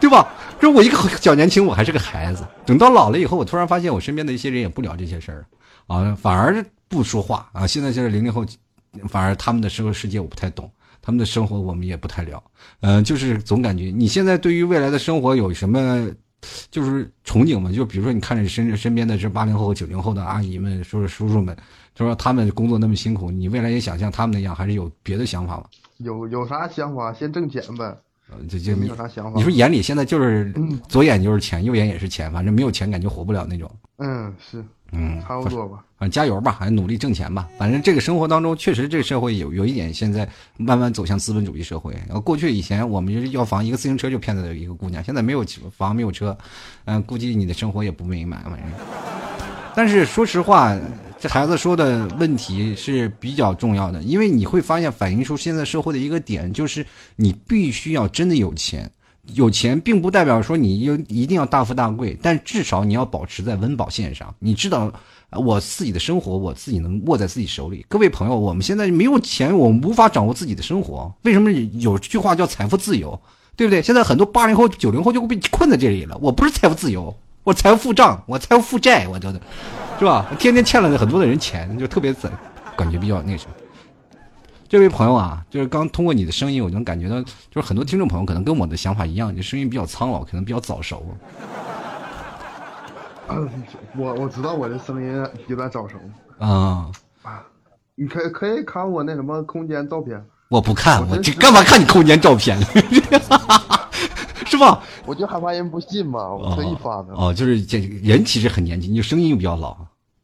[0.00, 0.26] 对吧？
[0.58, 5.44] 说我一个小年轻，我还是个孩子，等到老了以后，我突然发现我身边的一些人也不聊这些事儿，
[5.88, 7.66] 啊，反而不说话啊。
[7.66, 8.46] 现在就是零零后，
[9.10, 10.70] 反而他们的生活世界我不太懂。
[11.04, 12.42] 他们的生活我们也不太聊，
[12.80, 16.10] 嗯、就是总感觉你现在对于未来的生活有什么
[16.70, 17.70] 就是憧憬吗？
[17.70, 21.54] 就比如说你看着身身边的这八零后和九零后的阿姨们、说是叔叔们，
[21.94, 25.64] 就说他们工作那么辛苦，你未来也想像他们那样，还是有别的想法吗？
[25.98, 27.84] 有有啥想法先挣钱呗，
[28.30, 29.32] 呃，这就没有啥想法。
[29.36, 30.50] 你说眼里现在就是
[30.88, 33.70] 左眼就是钱，右眼也是钱，反正没有钱感觉活不了那种。
[33.98, 34.64] 嗯，是
[34.94, 35.84] 嗯，差不多吧。
[35.98, 37.48] 反正加油吧，还努力挣钱吧。
[37.58, 41.92] 反正这个生活当中，确实这个社会有有一点，现在慢慢走向资本主义社会。
[42.06, 45.44] 然后过去以前我们就是要房，一个自行车就骗得一个姑娘，现在没有
[45.76, 46.36] 房没有车，
[46.84, 48.62] 嗯、估计你的生活也不美满，反正。
[49.74, 50.76] 但是说实话，
[51.18, 56.84] 这孩子说的问题是比较重要的，因为你会发现反映出现在社会的一个点，就是
[57.16, 58.90] 你必须要真的有钱。
[59.32, 64.34] 有钱并不代表说你有一定要大富大贵，但至少你要保持在温饱线上。
[64.38, 64.92] 你知道，
[65.30, 67.84] 我自己的生活我自己能握在自己手里。
[67.88, 71.12] 各位朋友，我们现在没有钱，我们无法掌握自己的生活。
[71.22, 73.18] 为什么有句话叫财富自由，
[73.56, 73.80] 对不对？
[73.80, 76.16] 现在很多八零后、九零后就会被困在这里了。
[76.20, 79.40] 我不是财富自由，我财富负账，我财富负债，我觉得，
[79.98, 80.26] 是吧？
[80.38, 82.30] 天天欠了很多的人钱，就特别怎
[82.76, 83.54] 感觉比较那什么。
[84.74, 91.06] 这位朋友啊，就是刚通过你的声音，我能感觉到，就是很多听众朋友可能跟我的想法一样，你声音比较苍老，可能比较早熟。
[93.28, 93.48] 嗯
[93.96, 95.96] 我我知道我的声音有点早熟，
[96.40, 96.90] 啊、
[97.94, 102.60] 你可以可以看我那什么空间照片，我不看，我这干嘛看你空间照片？
[104.44, 104.82] 是吧？
[105.06, 107.14] 我就害怕人不信嘛，我特意发的。
[107.14, 109.76] 哦，就是这人其实很年轻，你声音又比较老。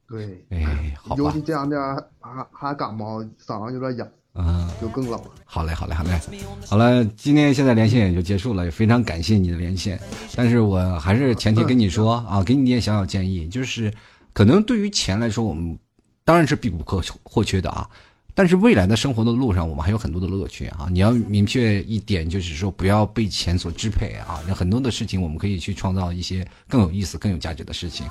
[0.08, 1.80] 对，哎，好吧尤其，这两天
[2.18, 5.30] 还还感冒，嗓子有点哑，嗯，就更老了。
[5.44, 6.20] 好嘞，好嘞，好嘞，
[6.66, 10.00] 好了，今天现在连线也就结束了，也非常感谢你的连线。
[10.34, 13.92] 但是我还是前提跟你说 啊，给你一点小小建议，就是
[14.32, 15.76] 可能对于钱来说，我们
[16.24, 17.88] 当然是必不可或缺的啊。
[18.32, 20.86] 但是未来的生活的路上，我们还有很多的乐趣啊！
[20.90, 24.40] 你要明确一点，就是说不要被钱所支配啊！
[24.48, 28.06] 有很多的事情，我们可以去创造一些更有意思、更有价值的事情，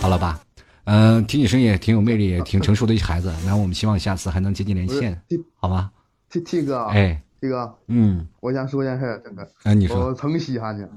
[0.00, 0.38] 好了吧？
[0.84, 3.32] 嗯、听你声音也挺有魅力，也挺成熟的一孩子。
[3.46, 5.20] 那我们希望下次还能接近连线，
[5.56, 5.90] 好吧
[6.30, 10.08] ？T T 哥，哎，T 哥，嗯，我想说件事儿，真的，哎，你说。
[10.08, 10.90] 我曾稀罕你了，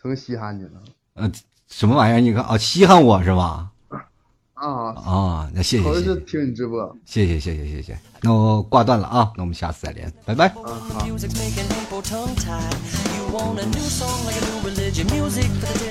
[0.00, 0.82] 曾稀罕你了
[1.14, 1.30] 呃，
[1.68, 2.20] 什么玩意儿？
[2.20, 3.71] 你看啊，稀罕我是吧？
[4.62, 4.94] 啊！
[4.94, 7.98] 啊，那谢谢头一次谢谢听你直播，谢谢谢谢谢谢。
[8.20, 10.54] 那我挂断了啊，那我们下次再连，拜拜。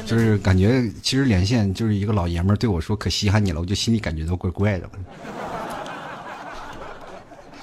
[0.05, 4.89] 就是感觉其实连线就是一个老爷们儿对我说可稀罕你了，我就心里感觉到怪怪的，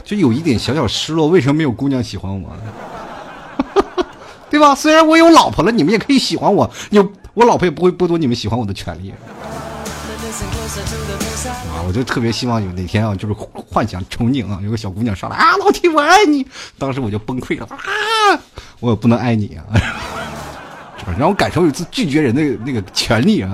[0.04, 1.28] 就有一点小小失落。
[1.28, 2.54] 为什么没有姑娘喜欢我？
[4.50, 4.74] 对吧？
[4.74, 9.14] 虽然我有老婆了，你们也可以喜欢我，有我老婆也不会剥夺你们喜欢我的权利。
[11.88, 18.38] 我就特别希望有哪天啊，就是幻想憧憬啊，有个小姑娘上来啊，老铁我爱你，当时我就崩溃了啊，
[18.80, 19.64] 我也不能爱你啊。
[20.98, 21.14] 是吧？
[21.18, 23.50] 让我感受一次拒绝人的那个权利啊！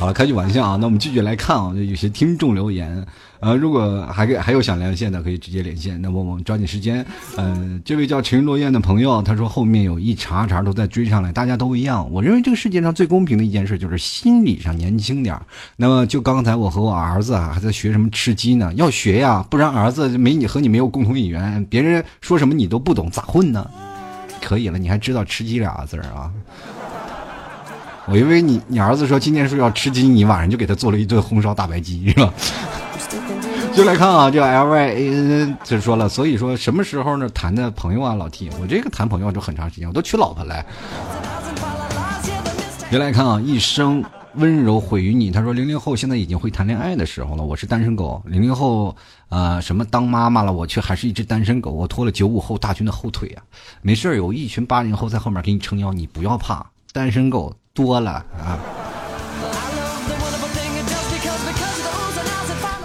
[0.00, 0.78] 好了，开句玩笑啊。
[0.80, 3.06] 那我们继续来看啊，有些听众留言，
[3.40, 6.00] 呃，如果还给还有想连线的，可以直接连线。
[6.00, 7.04] 那么我们抓紧时间，
[7.36, 12.10] 呃，这位叫陈落雁的朋友，他说后面有一茬茬都在追上来，大家都一样。
[12.10, 15.38] 我认为这个世界上最公平的一件事就是心理上年轻点。
[15.76, 23.70] 那么就刚才我和我儿子啊还在学什么吃鸡呢，要学呀，不然儿子没你和你没有共同语言，别人说什么你都不懂，咋混呢？
[24.40, 26.32] 可以了，你还知道吃鸡俩字儿啊？
[28.10, 32.34] 我以为你你儿子说今天说要吃鸡，你晚上就给他做了一顿红烧大白鸡，是吧？
[33.72, 40.64] 就来看啊，这 L Y A N 就说了，所以说什么时候呢谈的朋友啊，老 T，我这个谈朋友就很长时间，我都娶老婆了。
[42.90, 44.04] 别来看啊，一生
[44.34, 45.30] 温柔毁于你。
[45.30, 48.20] 他说零零后现在已经会谈恋爱的时候了，我是单身狗。
[48.26, 48.96] 零零后
[49.28, 53.42] 啊，什么当妈妈了，我却还是一只单身狗，我拖了九五后大军的后腿啊。
[53.82, 58.58] 没事有一群八零后在后面给你撑腰，你不要怕，单身狗多了啊。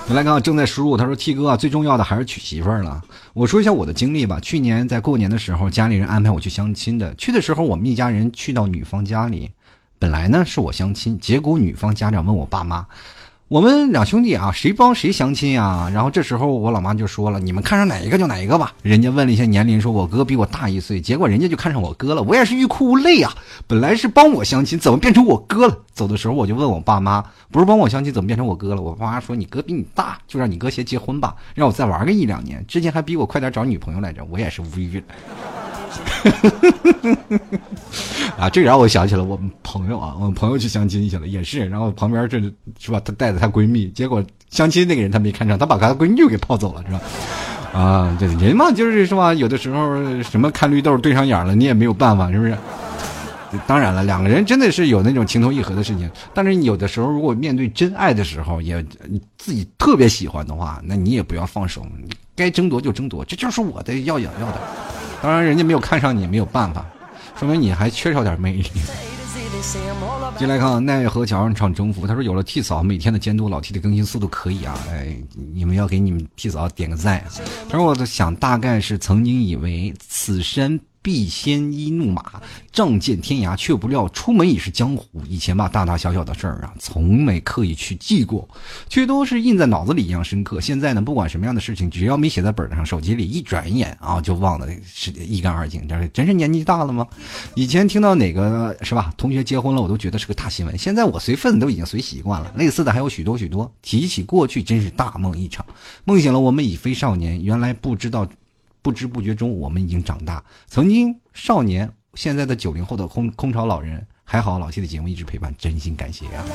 [0.09, 0.95] 来刚刚，正在输入。
[0.95, 3.01] 他说：“T 哥啊，最重要的还是娶媳妇儿了。”
[3.33, 4.39] 我说一下我的经历吧。
[4.39, 7.13] 去年在过年的时候，家里人安排我去相亲的。
[7.15, 9.51] 去的时候，我们一家人去到女方家里，
[9.99, 12.85] 本来呢是我相亲，结果女方家长问我爸妈
[13.47, 22.23] ：“我们两兄弟啊，谁帮谁相亲呀？”然后这时候我老妈就说了：“你们看上哪一个就哪一个吧。”人家问了一下年龄，说我哥比我大一岁，结果人家就看上我哥了。
[22.23, 23.31] 我也是欲哭无泪啊！
[23.67, 25.77] 本来是帮我相亲，怎么变成我哥了？
[25.93, 35.64] 走的时候我就问我爸妈：“不是帮我相亲，怎么变成我哥了？”我爸妈说：“你哥比你大，就让你哥先结婚吧，让我再玩个一两年。”之前还逼我快点找女朋友来着，我也是无语了。
[38.37, 42.39] 啊，这个让我想起了我们朋友啊，我们朋友去相亲去了，也是，然后旁边这
[42.79, 47.79] 是吧，她带着她闺蜜，结果相亲那个人她没看上，她把她闺蜜又给泡走了，是吧？
[47.79, 52.57] 啊，这人嘛，就是是吧，有的时候什么看绿豆对上眼了，你也没有办法，是不是？
[53.65, 58.85] 当然了，两个人真的是有那种情投意合的事情，但是有的时候，如果面对真爱的时候，也
[59.37, 61.85] 自己特别喜欢的话，那你也不要放手，
[62.35, 64.59] 该争夺就争夺，这就是我的要养要的。
[65.25, 66.85] 当然，人家没有看上你，没有办法，
[67.35, 68.69] 说明你还缺少点魅力。
[70.37, 75.17] 进来看奈何桥上唱征服，他说有了替嫂每天的监督，老 T 的更新速度可以啊，哎，
[75.51, 77.23] 你们要给你们替嫂点个赞。
[77.67, 80.79] 他说我在想，大概是曾经以为此身。
[81.05, 82.41] 必先一怒马，
[82.71, 85.05] 仗剑天涯，却不料出门已是江湖。
[85.29, 88.49] 以前吧，大大小小的事儿啊，从没刻意去记过，
[88.89, 90.59] 却都是印在脑子里一样深刻。
[90.59, 95.87] 现在呢，不管什么样的事情，只要没写在本上，手机里一转眼啊，就忘得是一干二净。
[95.87, 97.05] 这是真是年纪大了吗？
[97.53, 100.75] 以前听到哪个是吧，同学结婚了，我都觉得是个大新闻。
[100.75, 102.51] 现在我随份子都已经随习惯了。
[102.57, 103.71] 类似的还有许多许多。
[103.83, 105.63] 提起过去，真是大梦一场。
[106.03, 107.43] 梦醒了，我们已非少年。
[107.43, 108.27] 原来不知道。
[108.85, 110.43] 不知不觉中，我们已经长大。
[110.67, 116.45] 曾经少年，现在的九零后的空空巢老人，还好老 T 的节目一直陪伴，真心感谢啊！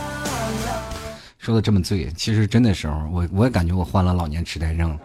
[1.39, 4.97] 说的这么醉，其实真的时候，我我也感觉我患了老年痴呆症。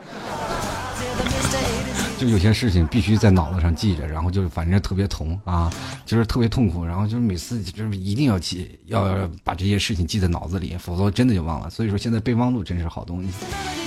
[2.19, 5.73] 就有些事情必须在脑子上记着，然后就反正特别疼啊，
[6.05, 11.71] 就是特别痛苦，然后就是每次就是一定要记，要把这些事情记在脑子里，否则真的就忘了。
[11.71, 13.30] 所以说现在备忘录真是好东西。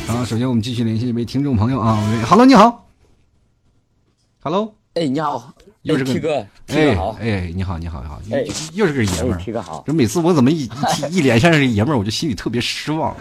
[0.08, 2.87] 啊，首先我们继续联系一位听众朋友啊，Hello，你好。
[4.40, 9.82] Hello，哎，你好，又是个 T 哥哥好，哎，你好，你好，你好，哎，又是个爷们儿哥好。
[9.84, 10.62] 这每次我怎么一
[11.10, 13.16] 一一连上这爷们儿，我就心里特别失望。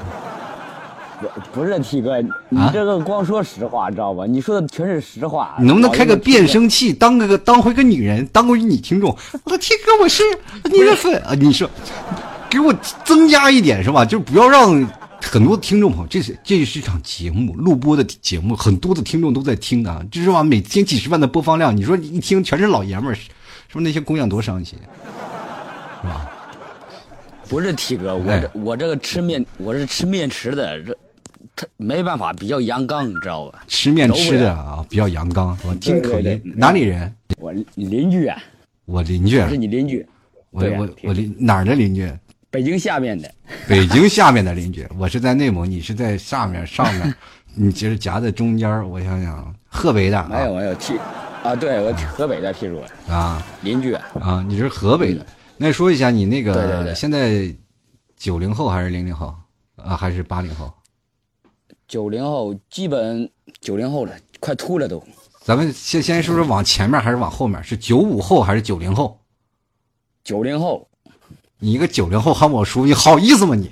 [1.20, 4.28] 不不是 T 哥，你这个光说实话，知道吧？
[4.28, 5.55] 你说的全是实话。
[5.59, 9.09] 你能不能开个变声器，当个当回个女人，当回女听众？
[9.43, 10.22] 我说 T 哥，我是
[10.72, 11.34] 你的粉啊！
[11.34, 11.68] 你说，
[12.47, 12.72] 给我
[13.03, 14.05] 增加一点是吧？
[14.05, 14.88] 就不要让。
[15.22, 20.43] 很多听众朋友，这是这是一场节目，录播的节目，很多的听众都在听的，这是吧？
[20.43, 23.30] 每天几十万的播放量，你说一听全是老爷们儿，是
[23.74, 24.78] 不是那些姑娘多伤心，
[26.01, 26.32] 是吧？
[27.49, 30.97] 不是体哥，我这我这个吃面，我是吃面吃的，这
[31.55, 33.63] 他没办法，比较阳刚，你知道吧？
[33.68, 37.13] 吃面吃的啊，比较阳刚，我听口音，哪里人？
[37.39, 38.41] 我邻居啊，
[38.86, 40.05] 我邻居，是你邻居，
[40.51, 42.11] 我我我邻哪儿的邻居？
[42.50, 43.30] 北京下面的，
[43.68, 47.14] 北京下面的邻居， 我是在内蒙，你是在上面上面，
[47.56, 48.89] 你其实夹在中间。
[48.89, 50.98] 我想想，河北的没有没有替
[51.43, 52.82] 啊，对我河北的替主
[53.12, 55.26] 啊，邻居啊，你是河北的。
[55.58, 57.54] 那说一下你那个对对对现在
[58.16, 59.34] 九零后还是零零后
[59.76, 60.72] 啊，还是八零后？
[61.88, 63.30] 九零后基本
[63.60, 65.04] 九零后了，快秃了都。
[65.43, 67.62] 咱们先先说说往前面还是往后面？
[67.64, 69.20] 是九五后还是九零后？
[70.24, 70.88] 九零后。
[71.60, 73.72] 你一个九零后喊我叔，你好意思吗你？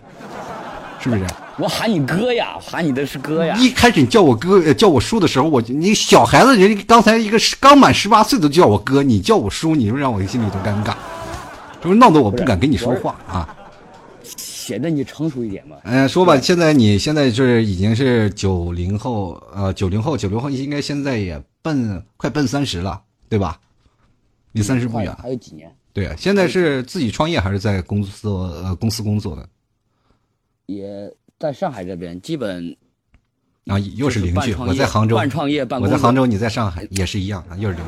[1.00, 1.26] 是不是？
[1.58, 3.56] 我喊你哥呀，喊你的是哥呀。
[3.58, 10.96] 一开始你叫我哥，呃叫我叔的时候，我你小孩子，人家刚才一个刚满十八岁都叫我哥，你叫我叔，你说让我心里多尴尬，
[11.80, 13.56] 这不是闹得我不敢跟你说话啊。
[14.24, 15.78] 显得你成熟一点嘛。
[15.84, 23.60] 嗯、说吧，现在你现在是已经是九零后，呃，九零后，九零后应该现在也奔快奔三十了，对吧？
[24.54, 25.16] 离三十不远。
[25.22, 25.72] 还有几年？
[25.96, 29.48] 对啊，现在是自己创业还是在公司呃公司工作的？
[30.66, 32.76] 也在上海这边，基本
[33.68, 34.54] 啊，又是邻居。
[34.56, 37.86] 我在杭州，半创业半我在杭州，你在上海也是一样啊，又是邻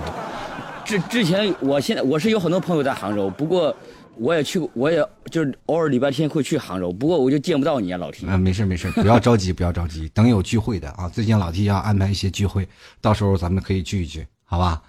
[0.85, 0.97] 居。
[0.97, 3.75] 之之前，我现在我是有很多朋友在杭州，不过
[4.15, 8.25] 我也去过，我也就是偶尔礼拜天会去杭州，不过我就见不到你啊，老 T。
[8.25, 11.09] 啊，没事没事，不要着急，不要着急，等有聚会的啊。
[11.09, 12.65] 最近老 T 要安排一些聚会，
[13.01, 14.81] 到时候咱们可以聚一聚，好吧？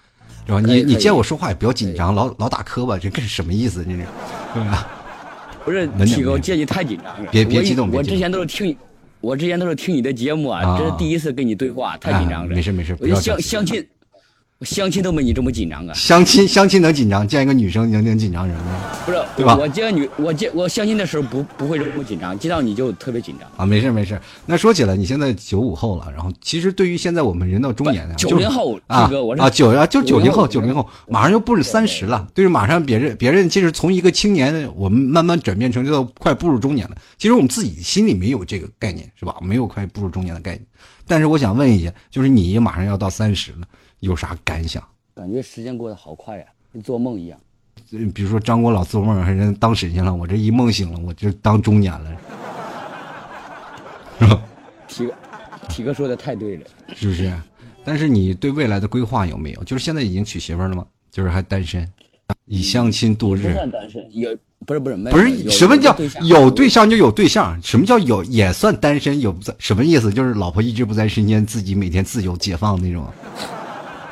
[0.48, 0.60] 是吧？
[0.60, 3.84] 你你见我说话也不要紧张，老老打磕巴，这这是什么意思？
[3.84, 3.98] 这是，
[4.54, 4.88] 对吧？
[5.64, 7.30] 不是能体哥，我见你太紧张了。
[7.30, 8.74] 别别激动别激动我之前都是听，
[9.20, 12.52] 我之前都是听你的节目啊，啊这是第一次跟你对话，太紧张了。
[12.52, 13.97] 哎没事没事我相相亲，我
[14.62, 15.94] 相亲都没你这么紧张啊。
[15.94, 18.60] 相亲相亲能紧张，见一个女生能能紧张什么
[19.06, 23.48] 不是，对吧我见女，我见我相亲的时候不不会这么紧张，见到你就特别紧张。
[23.56, 23.64] 啊？
[23.64, 24.20] 没事没事。
[24.46, 36.96] 那说起来，你现在九五后了，然后其实对于现在我们人到中年啊，九就是零后，啊我啊九啊就九零后90九零后，马上就步入三十了，就是马上别人别人其实从一个青年，我们慢慢转变成这个快步入中年了。
[37.16, 39.36] 其实我们自己心里没有这个概念，是吧？
[39.40, 40.66] 没有快步入中年的概念。
[41.06, 43.58] 但是我想问一下，就是你马上要到三十了，
[44.00, 44.82] 有啥感想？
[45.14, 47.38] 感觉时间过得好快呀，跟做梦一样。
[47.92, 52.10] 呃比如说张国老做梦，还是当神仙了，我这一梦醒了，我就当中年了，
[54.18, 54.42] 是吧？
[54.88, 55.14] 体哥，
[55.68, 56.66] 体哥说的太对了。
[56.94, 57.32] 是不是？
[57.84, 59.64] 但是你对未来的规划有没有？
[59.64, 60.86] 就是现在已经娶媳妇了吗？
[61.10, 61.88] 就是还单身，
[62.44, 63.52] 以相亲度不日。
[63.54, 64.36] 算单身，有
[64.66, 67.58] 不是不是不是什么叫有对象就有对象？
[67.62, 69.18] 什么叫有也算单身？
[69.20, 70.12] 有不在什么意思？
[70.12, 73.06] 就是老婆一直不在身边，自己每天自由解放那种。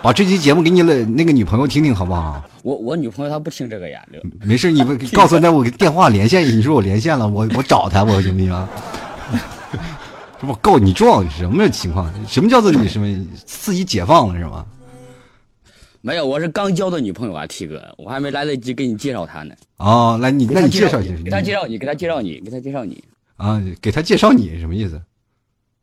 [0.07, 2.41] 把这期节目给你的那个女朋友听听好不好？
[2.63, 4.07] 我我女朋友她不听这个呀，
[4.41, 8.69] 没事，你不 告诉她我电话连线，你说我连线了，我我找她，我行 不行？
[10.41, 12.09] 这不告你状什么情况？
[12.29, 14.65] 什么叫做你什么自己解放了是吗？
[16.03, 19.57] 没有，我是刚交的女朋友啊，T 哥，我还没来得及给你介绍她呢。
[19.79, 23.03] 哦，来你那她介绍你，介绍一下，给她介绍你，给她介绍你，给她介绍你。
[23.39, 25.03] 啊，给他介绍你什么意思？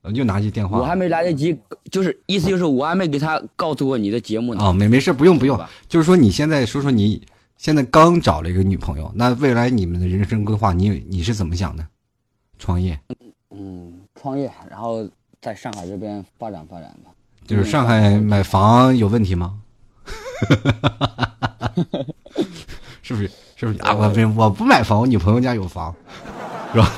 [0.04, 1.58] 呃又拿起电话，我还没来得及，
[1.90, 4.64] 就是意思就是我还没给他告诉过你的节目呢。
[4.64, 7.22] 啊，没没事，不用不用，就是说你现在说说你
[7.58, 11.88] 现在刚找了一个女朋友，那未来你们的人生规划，你你是怎么想的？
[12.60, 13.00] 创业，
[13.50, 15.10] 嗯，创业，然后
[15.42, 17.10] 在上海这边发展发展吧。
[17.46, 19.60] 就是上海买房有问题吗？
[23.02, 23.30] 是不是？
[23.56, 23.94] 是不是啊？
[23.94, 25.96] 我不我不买房，我女朋友家有房，
[26.74, 26.92] 是吧？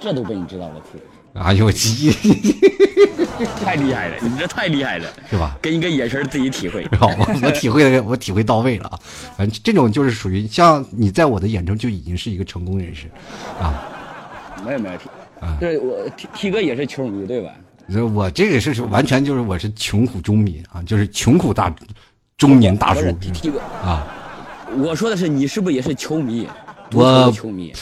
[0.00, 0.74] 这都被你知道了
[1.34, 2.10] 哎呦我鸡，
[3.62, 5.56] 太厉害了，你这太厉害了，是吧？
[5.62, 6.84] 给你个眼神自己体会。
[6.98, 8.98] 好，我我体会的，我体会到位了啊。
[9.36, 13.08] 反正这种就是属于像你在我的眼中就已经是一个成功人士，
[13.60, 13.86] 啊。
[14.66, 14.94] 没有没有
[15.40, 17.50] 啊对我 T T 哥也是球迷对吧？
[17.88, 21.72] 这我这个是是完全就是我是穷苦中民啊，就是穷苦大
[22.36, 24.06] 中年大叔 T 哥，啊。
[24.76, 26.48] 我说的是你是不是也是球迷？
[26.92, 27.72] 我球迷，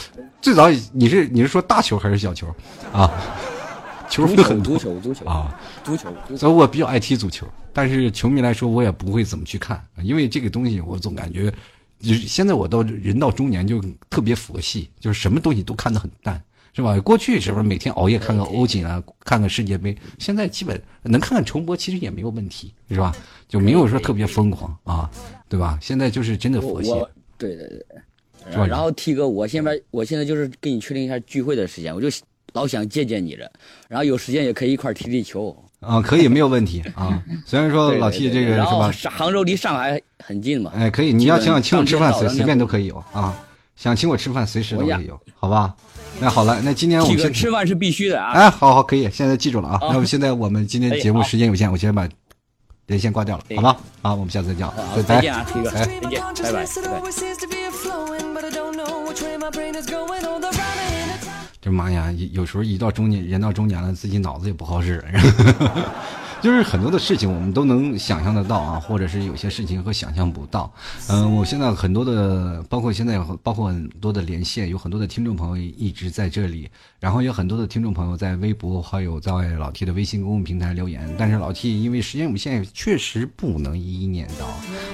[0.41, 2.47] 最早你是你是说大球还是小球
[2.93, 3.11] 啊？
[4.09, 6.37] 球足球分很多足球足球啊，足球足球。
[6.37, 11.53] 所以我比较爱踢足球，但是球迷来说我也不会怎么去看，因为这个东西我总感觉，
[11.99, 13.79] 就是现在我到人到中年就
[14.09, 16.41] 特别佛系，就是什么东西都看得很淡。
[16.71, 16.97] 是吧？
[17.01, 19.95] 过去是不是每天熬夜看看欧锦啊，看看世界杯？
[20.17, 23.13] 现在基本能看看重播，其实也没有问题，是吧？
[23.47, 25.09] 就没有说特别疯狂啊，
[25.49, 25.77] 对吧？
[25.81, 26.91] 现在就是真的佛系。
[27.37, 27.85] 对对对。
[28.51, 32.07] 是吧然后 T 哥，我现在我现在就是跟你确定一下聚会的时间，我就
[32.53, 33.49] 老想见见你了，
[33.87, 35.55] 然后有时间也可以一块儿踢踢球。
[35.79, 37.23] 啊，可以，没有问题啊。
[37.47, 38.59] 虽然说老 T 这个是
[39.07, 39.09] 吧？
[39.09, 40.71] 杭州离上海很近嘛。
[40.75, 42.65] 哎，可以，你要想请我吃饭，随随便都。
[42.65, 43.33] 可以有啊。
[43.77, 45.73] 想请我吃饭，随时都可以有，好吧？
[46.19, 48.31] 那好了，那今天我们先吃饭是必须的啊。
[48.33, 49.75] 哎，好好，可以，现在记住了啊。
[49.75, 52.05] 啊那么现在我们今天哎节目时间有限，我先把
[52.87, 53.77] 连线挂掉了，哎好吧？
[54.01, 55.33] 好，我们下次再见，好拜拜再见。
[55.33, 57.68] 啊，T 哥，哎再见，拜拜，拜拜。
[61.61, 65.03] 这妈呀，有有时候一到中年，人到中年了，自己脑子也不好使，
[66.41, 70.71] 就是很多的事情我们都能想象得到啊，或者是有些事情和想象不到。
[71.09, 84.47] 嗯、我现在很多的，包括现在有包括很多的连线，有很多的听众朋友一直在这里，然后有很多的听众朋友在微博还有在老 T 的微信公众平台留言，但是老 T 因为时间有限，确实不能一一念到，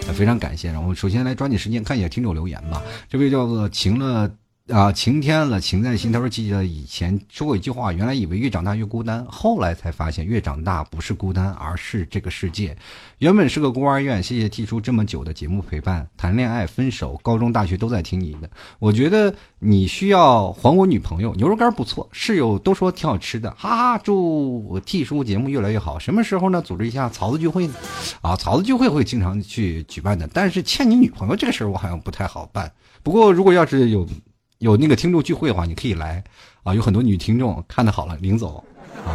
[0.07, 0.71] 呃非常感谢。
[0.71, 4.31] 然后首先来抓紧时间看一下听众留言吧，这位叫做晴了。
[4.73, 6.11] 啊，晴天了，晴在心。
[6.11, 12.75] 他说记得以前说过一句话，原来以为越长大越孤单，后来才发现越长大不是孤单，而是这个世界。
[13.19, 18.49] 原本是个孤儿院，谢谢提出这么久的节目陪伴，谈恋爱、分手、高中、大学都在听你的。
[18.79, 24.01] 我觉得你需要还我女朋友，牛肉干不错，室友都说挺好吃的，哈哈。
[24.03, 25.99] 祝我 T 叔节目越来越好。
[25.99, 26.59] 什么时候呢？
[26.59, 27.75] 组织一下曹子聚会呢？
[28.21, 32.71] 啊，曹子聚会会经常去举办的，但是欠你女朋友这个事儿我好像不太好办。
[33.03, 34.07] 不过如果要是有
[34.65, 36.23] 有那个听众聚会的话，你可以来
[36.63, 38.63] 啊，有很多女听众看的好了领走
[39.05, 39.13] 啊，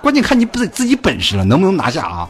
[0.00, 2.28] 关键看你自自己本事了，能不能拿下啊？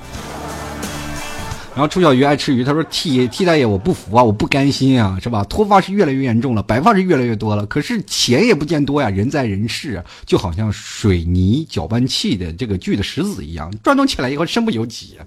[1.75, 5.45] 然后楚小鱼爱吃鱼，他说替替大爷我不服啊，我不甘心啊，是吧？
[5.45, 9.11] 脱发是越来越严重了，白发是越来越多了，可是钱也不见多呀。
[9.11, 15.19] 人在人世啊，就好像水泥搅拌器的这个锯的石子一样，转动起来以后身不由己。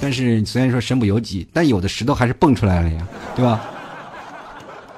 [0.00, 3.06] 但是虽然说身不由己，但有的石头还是蹦出来了呀，
[3.36, 3.60] 对吧？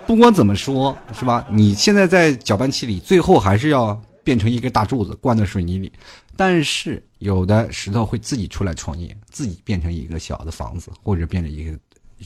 [0.09, 1.47] 不管怎么说，是吧？
[1.51, 3.95] 你现在在搅拌器里，最后还是要
[4.25, 5.93] 变成一根大柱子，灌在水泥里。
[6.35, 11.79] 但是有的石头会自己出来创业，自己变成一个小的房子，或者变成一个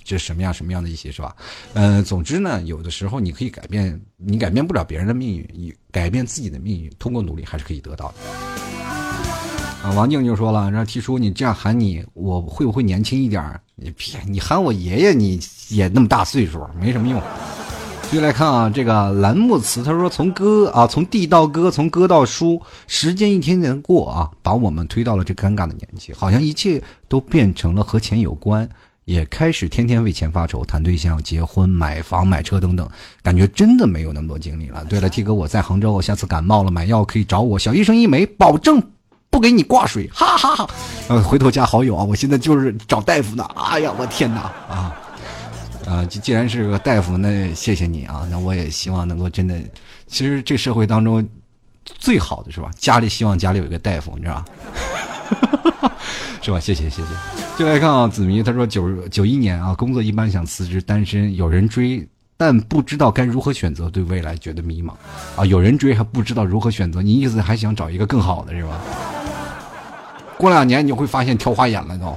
[0.04, 1.34] 这什么样什么样的一些，是吧？
[1.74, 8.14] 呃，总之呢，有的时候你可以改变，你改变不了别人的命运，你改变自己的命运，通过努力还是可以得到的。
[9.82, 13.60] 啊，王静就说了，让提出你这样喊你，我会不会年轻一点？
[13.74, 17.20] 你别，你喊我爷爷，你也那么大岁数，没什么用。
[18.12, 28.68] 继续来看啊，这个栏目词，他说从歌啊，从地到歌，从歌到书，时间一天天过啊，把我们推到了这尴尬的年纪，好像一切都变成了和钱有关，
[29.06, 32.86] 也开始天天为钱发愁，谈对象、结婚、买房、买车等等，
[33.22, 34.84] 感觉真的没有那么多精力了。
[34.90, 38.82] 对了，T 哥，我在杭州，我下次感冒了买药可以找我，小医生一枚，保证
[39.30, 40.68] 不给你挂水，哈哈哈。
[41.08, 43.42] 呃，回头加好友啊，我现在就是找大夫呢。
[43.54, 44.94] 哎呀，我天哪啊！
[45.86, 48.26] 啊，既既然是个大夫，那谢谢你啊！
[48.30, 49.58] 那我也希望能够真的，
[50.06, 51.26] 其实这社会当中
[51.84, 52.70] 最好的是吧？
[52.76, 54.34] 家里希望家里有一个大夫，你知道
[55.80, 55.92] 吧？
[56.40, 56.60] 是吧？
[56.60, 57.08] 谢谢谢谢。
[57.58, 62.06] 就来看啊，子迷他说九九一年啊，工作一般想辞职，单身有人追，
[62.36, 64.92] 但不知道该如何选择，对未来觉得迷茫
[65.36, 65.44] 啊。
[65.44, 68.80] 有人追还不知道如何选择，你意思还想找一个更好的是吧？
[70.38, 72.16] 过两年你就会发现挑花眼了都。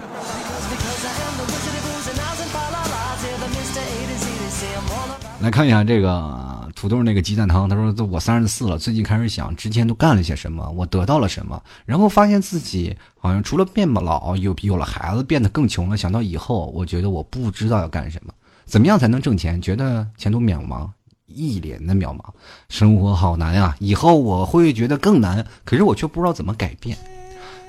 [5.42, 15.98] 来看一下这个土豆那个鸡蛋汤，他说：“我三十四了，最近开始想之前都干了些什么，我得到了什么，然后发现自己好像除了变老，有有了孩子，变得更穷了。
[15.98, 18.34] 想到以后，我觉得我不知道要干什么，
[18.66, 19.62] 怎么样才能挣钱？
[19.62, 20.90] 觉得前途渺茫，
[21.28, 22.24] 一脸的渺茫，
[22.70, 23.76] 生活好难啊！
[23.80, 26.98] 以后我会觉得更难，可是我却不知道怎么改变。”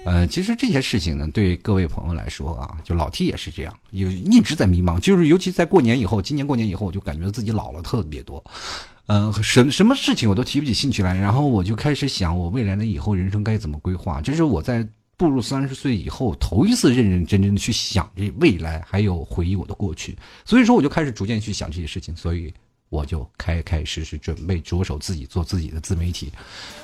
[0.07, 5.01] 呃，其实这些事情呢，对各位朋友来说啊，就老 T 也是这样，有一直在迷茫。
[5.01, 8.43] 就是尤其在过年以后，今年过年以后，我就感觉自己老了特别多。
[9.07, 14.21] 嗯，什什么事情我都提不起兴趣来，然后我就开始想，我未来的以后人生该怎么规划。
[14.21, 14.87] 这是我在
[15.17, 20.17] 步入三十岁以后头一次认认真真的去想这未来，还有回忆我的过去。
[20.45, 22.15] 所以说，我就开始逐渐去想这些事情。
[22.17, 22.55] 所以。
[22.89, 26.31] 我就开开始始准备着手自己做自己的自媒体，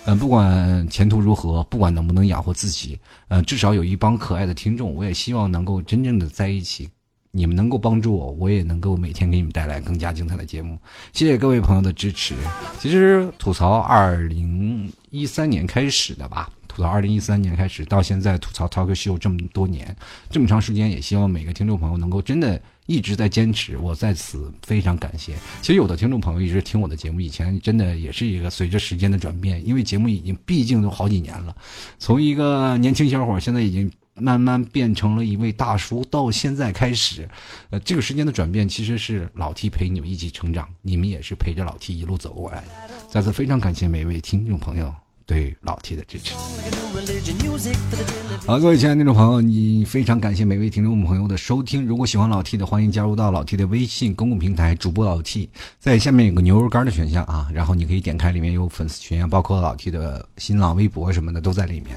[0.05, 2.99] 嗯，不管前途如何，不管能不能养活自己，
[3.29, 6.91] 呃，至少有一帮可爱的听众，我也希望能够真正的在一起，
[7.31, 10.77] 你们能够帮助我，我也能够每天给你们带来更加精彩的节目。
[11.13, 12.35] 谢谢各位朋友的支持。
[12.81, 19.97] 其实吐槽二零一三年开始的吧，吐槽二零一三年开始到现在吐槽 talk show 这么多年，
[20.29, 22.61] 这么长时间，也希望每个听众朋友能够真的。
[22.87, 25.35] 一直在坚持，我在此非常感谢。
[25.61, 31.57] 其实有的听众朋友一直听我的节目，以前真的也是一个随着时间的转变，因为节目已经毕竟都好几年了，
[31.99, 37.29] 从一个年轻小伙现在已经慢慢变成了一位大叔，到现在开始，
[37.71, 42.69] 呃，这个时间的转变其实是老 T 陪你们一起成长，你们也是陪着老 T 一路走过来的。
[43.09, 44.93] 再次非常感谢每一位听众朋友。
[45.27, 46.35] 对老 T 的支持。
[48.47, 51.85] 好，各位亲爱的听众朋友，你非常感谢每位听众朋友的收听。
[51.87, 55.49] 如果喜欢老 T 的，欢迎加入到老 T 的微信公共平台，主播老 T，
[55.79, 61.97] 在下面有个牛肉干的选项啊，然后你可以点开，里面有粉丝群啊，包括老 T 的新浪微博什么的都在里面。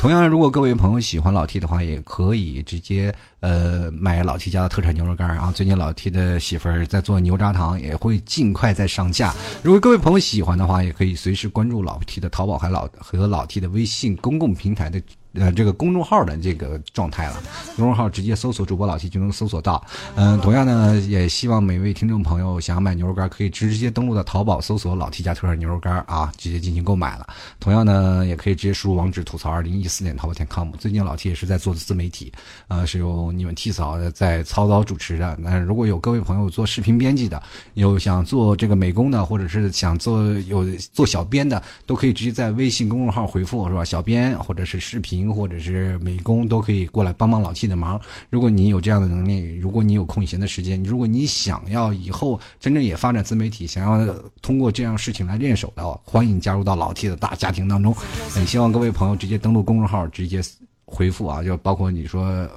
[0.00, 3.14] 同样，如果各位朋友喜欢老 T 的话，也可以直接。
[3.42, 5.50] 呃，买老 T 家的特产牛肉干啊！
[5.52, 9.34] 最近老 T 的媳妇儿在做牛轧糖，也会尽快再上架。
[9.64, 15.02] 如果各位朋友喜欢的话，也可以随时关注老 T 的淘宝，还老和老 T 的微信公共平台的
[15.34, 17.42] 呃这个公众号的这个状态了。
[17.76, 19.84] 公众号直接搜索主播老 T 就能搜索到。
[20.14, 27.26] 嗯，同样呢，也希望每位听众朋友想要买牛肉干，可以直接登录到淘宝搜索“老 T 家特产牛肉干”啊，直接进行购买了。
[27.58, 30.70] 同样呢，也可以直接输入网址吐槽二零一四点淘宝点 com。
[30.78, 32.32] 最近老 T 也是在做自媒体，
[32.68, 35.36] 呃，是由你们 T 嫂在操刀主持的。
[35.40, 37.42] 那如果有各位朋友做视频编辑的，
[37.74, 43.84] 有想做这个美工的，或者是想做有做小编的，都可以直接在微信公众号回复是吧？
[43.84, 48.00] 小编或者是视频或者是美工都可以过来帮帮老 T 的忙。
[48.30, 57.94] 如果你有这样的能力，如果你有空闲的时间，如果你想要以后真正也发展自媒体，想要通过这样事情来练手的话，欢迎加入到老 T 的大家庭当中。
[58.36, 60.40] 也希望各位朋友直接登录公众号，直接
[60.84, 62.48] 回复啊，就包括你说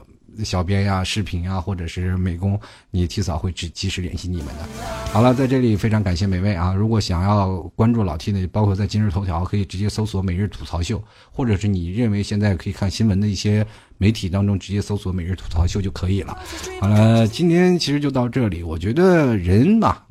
[0.44, 2.60] 小编呀、视频啊，或者是美工，
[2.92, 4.68] 你提早会及及时联系你们的。
[5.12, 6.74] 好了，在这里非常感谢每位啊！
[6.74, 13.66] 如果想要关注老 T 的，包括在今日头条，可以直接搜索“每日吐槽秀”，或者是你认为现在可以看新闻的一些
[13.98, 16.38] 媒体当中，直接搜索“每日吐槽秀”就可以了。
[16.82, 18.62] 好了，今天其实就到这里。
[18.62, 20.04] 我觉得人嘛，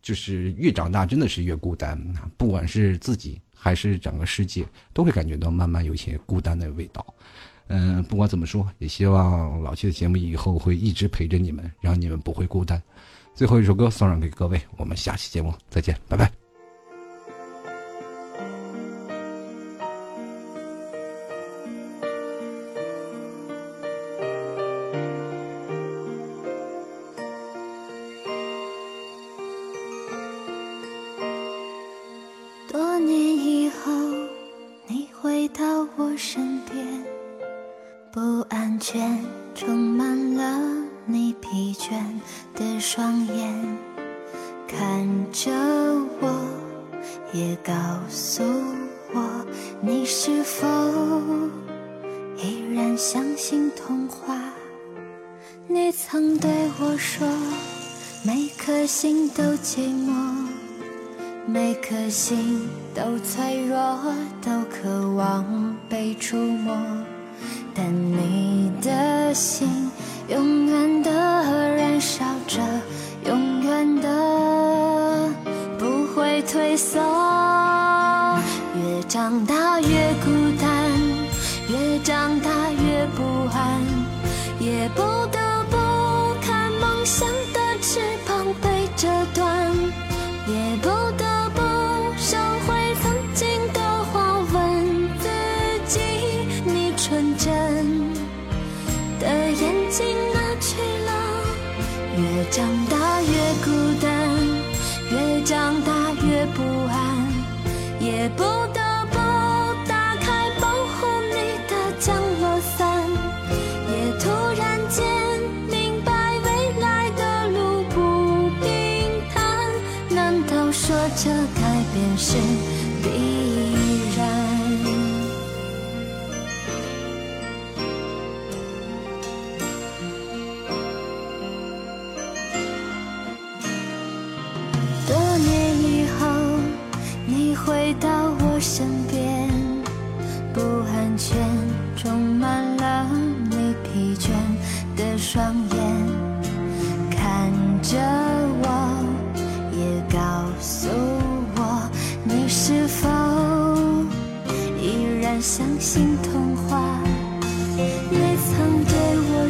[0.00, 2.00] 就是越长大真的是越孤单，
[2.36, 7.04] 不管是自己还是整个世界，都会感觉到慢慢有些孤单的味道。
[7.68, 12.80] 嗯，不管怎么说，也希望老七的节目以后会一直陪着你们，让你们不会孤单。
[13.34, 16.41] 最后一首歌送上给各位，我们下期节目再见，拜拜。
[61.92, 62.58] 颗心
[62.94, 63.76] 都脆弱，
[64.40, 66.74] 都渴望被触摸，
[67.74, 69.68] 但你的心
[70.26, 70.81] 永远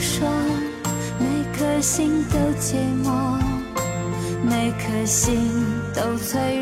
[0.03, 0.28] 说，
[1.20, 1.24] 每
[1.57, 2.74] 颗心都寂
[3.05, 3.38] 寞。
[4.44, 5.48] 每颗心
[5.94, 6.62] 都脆弱，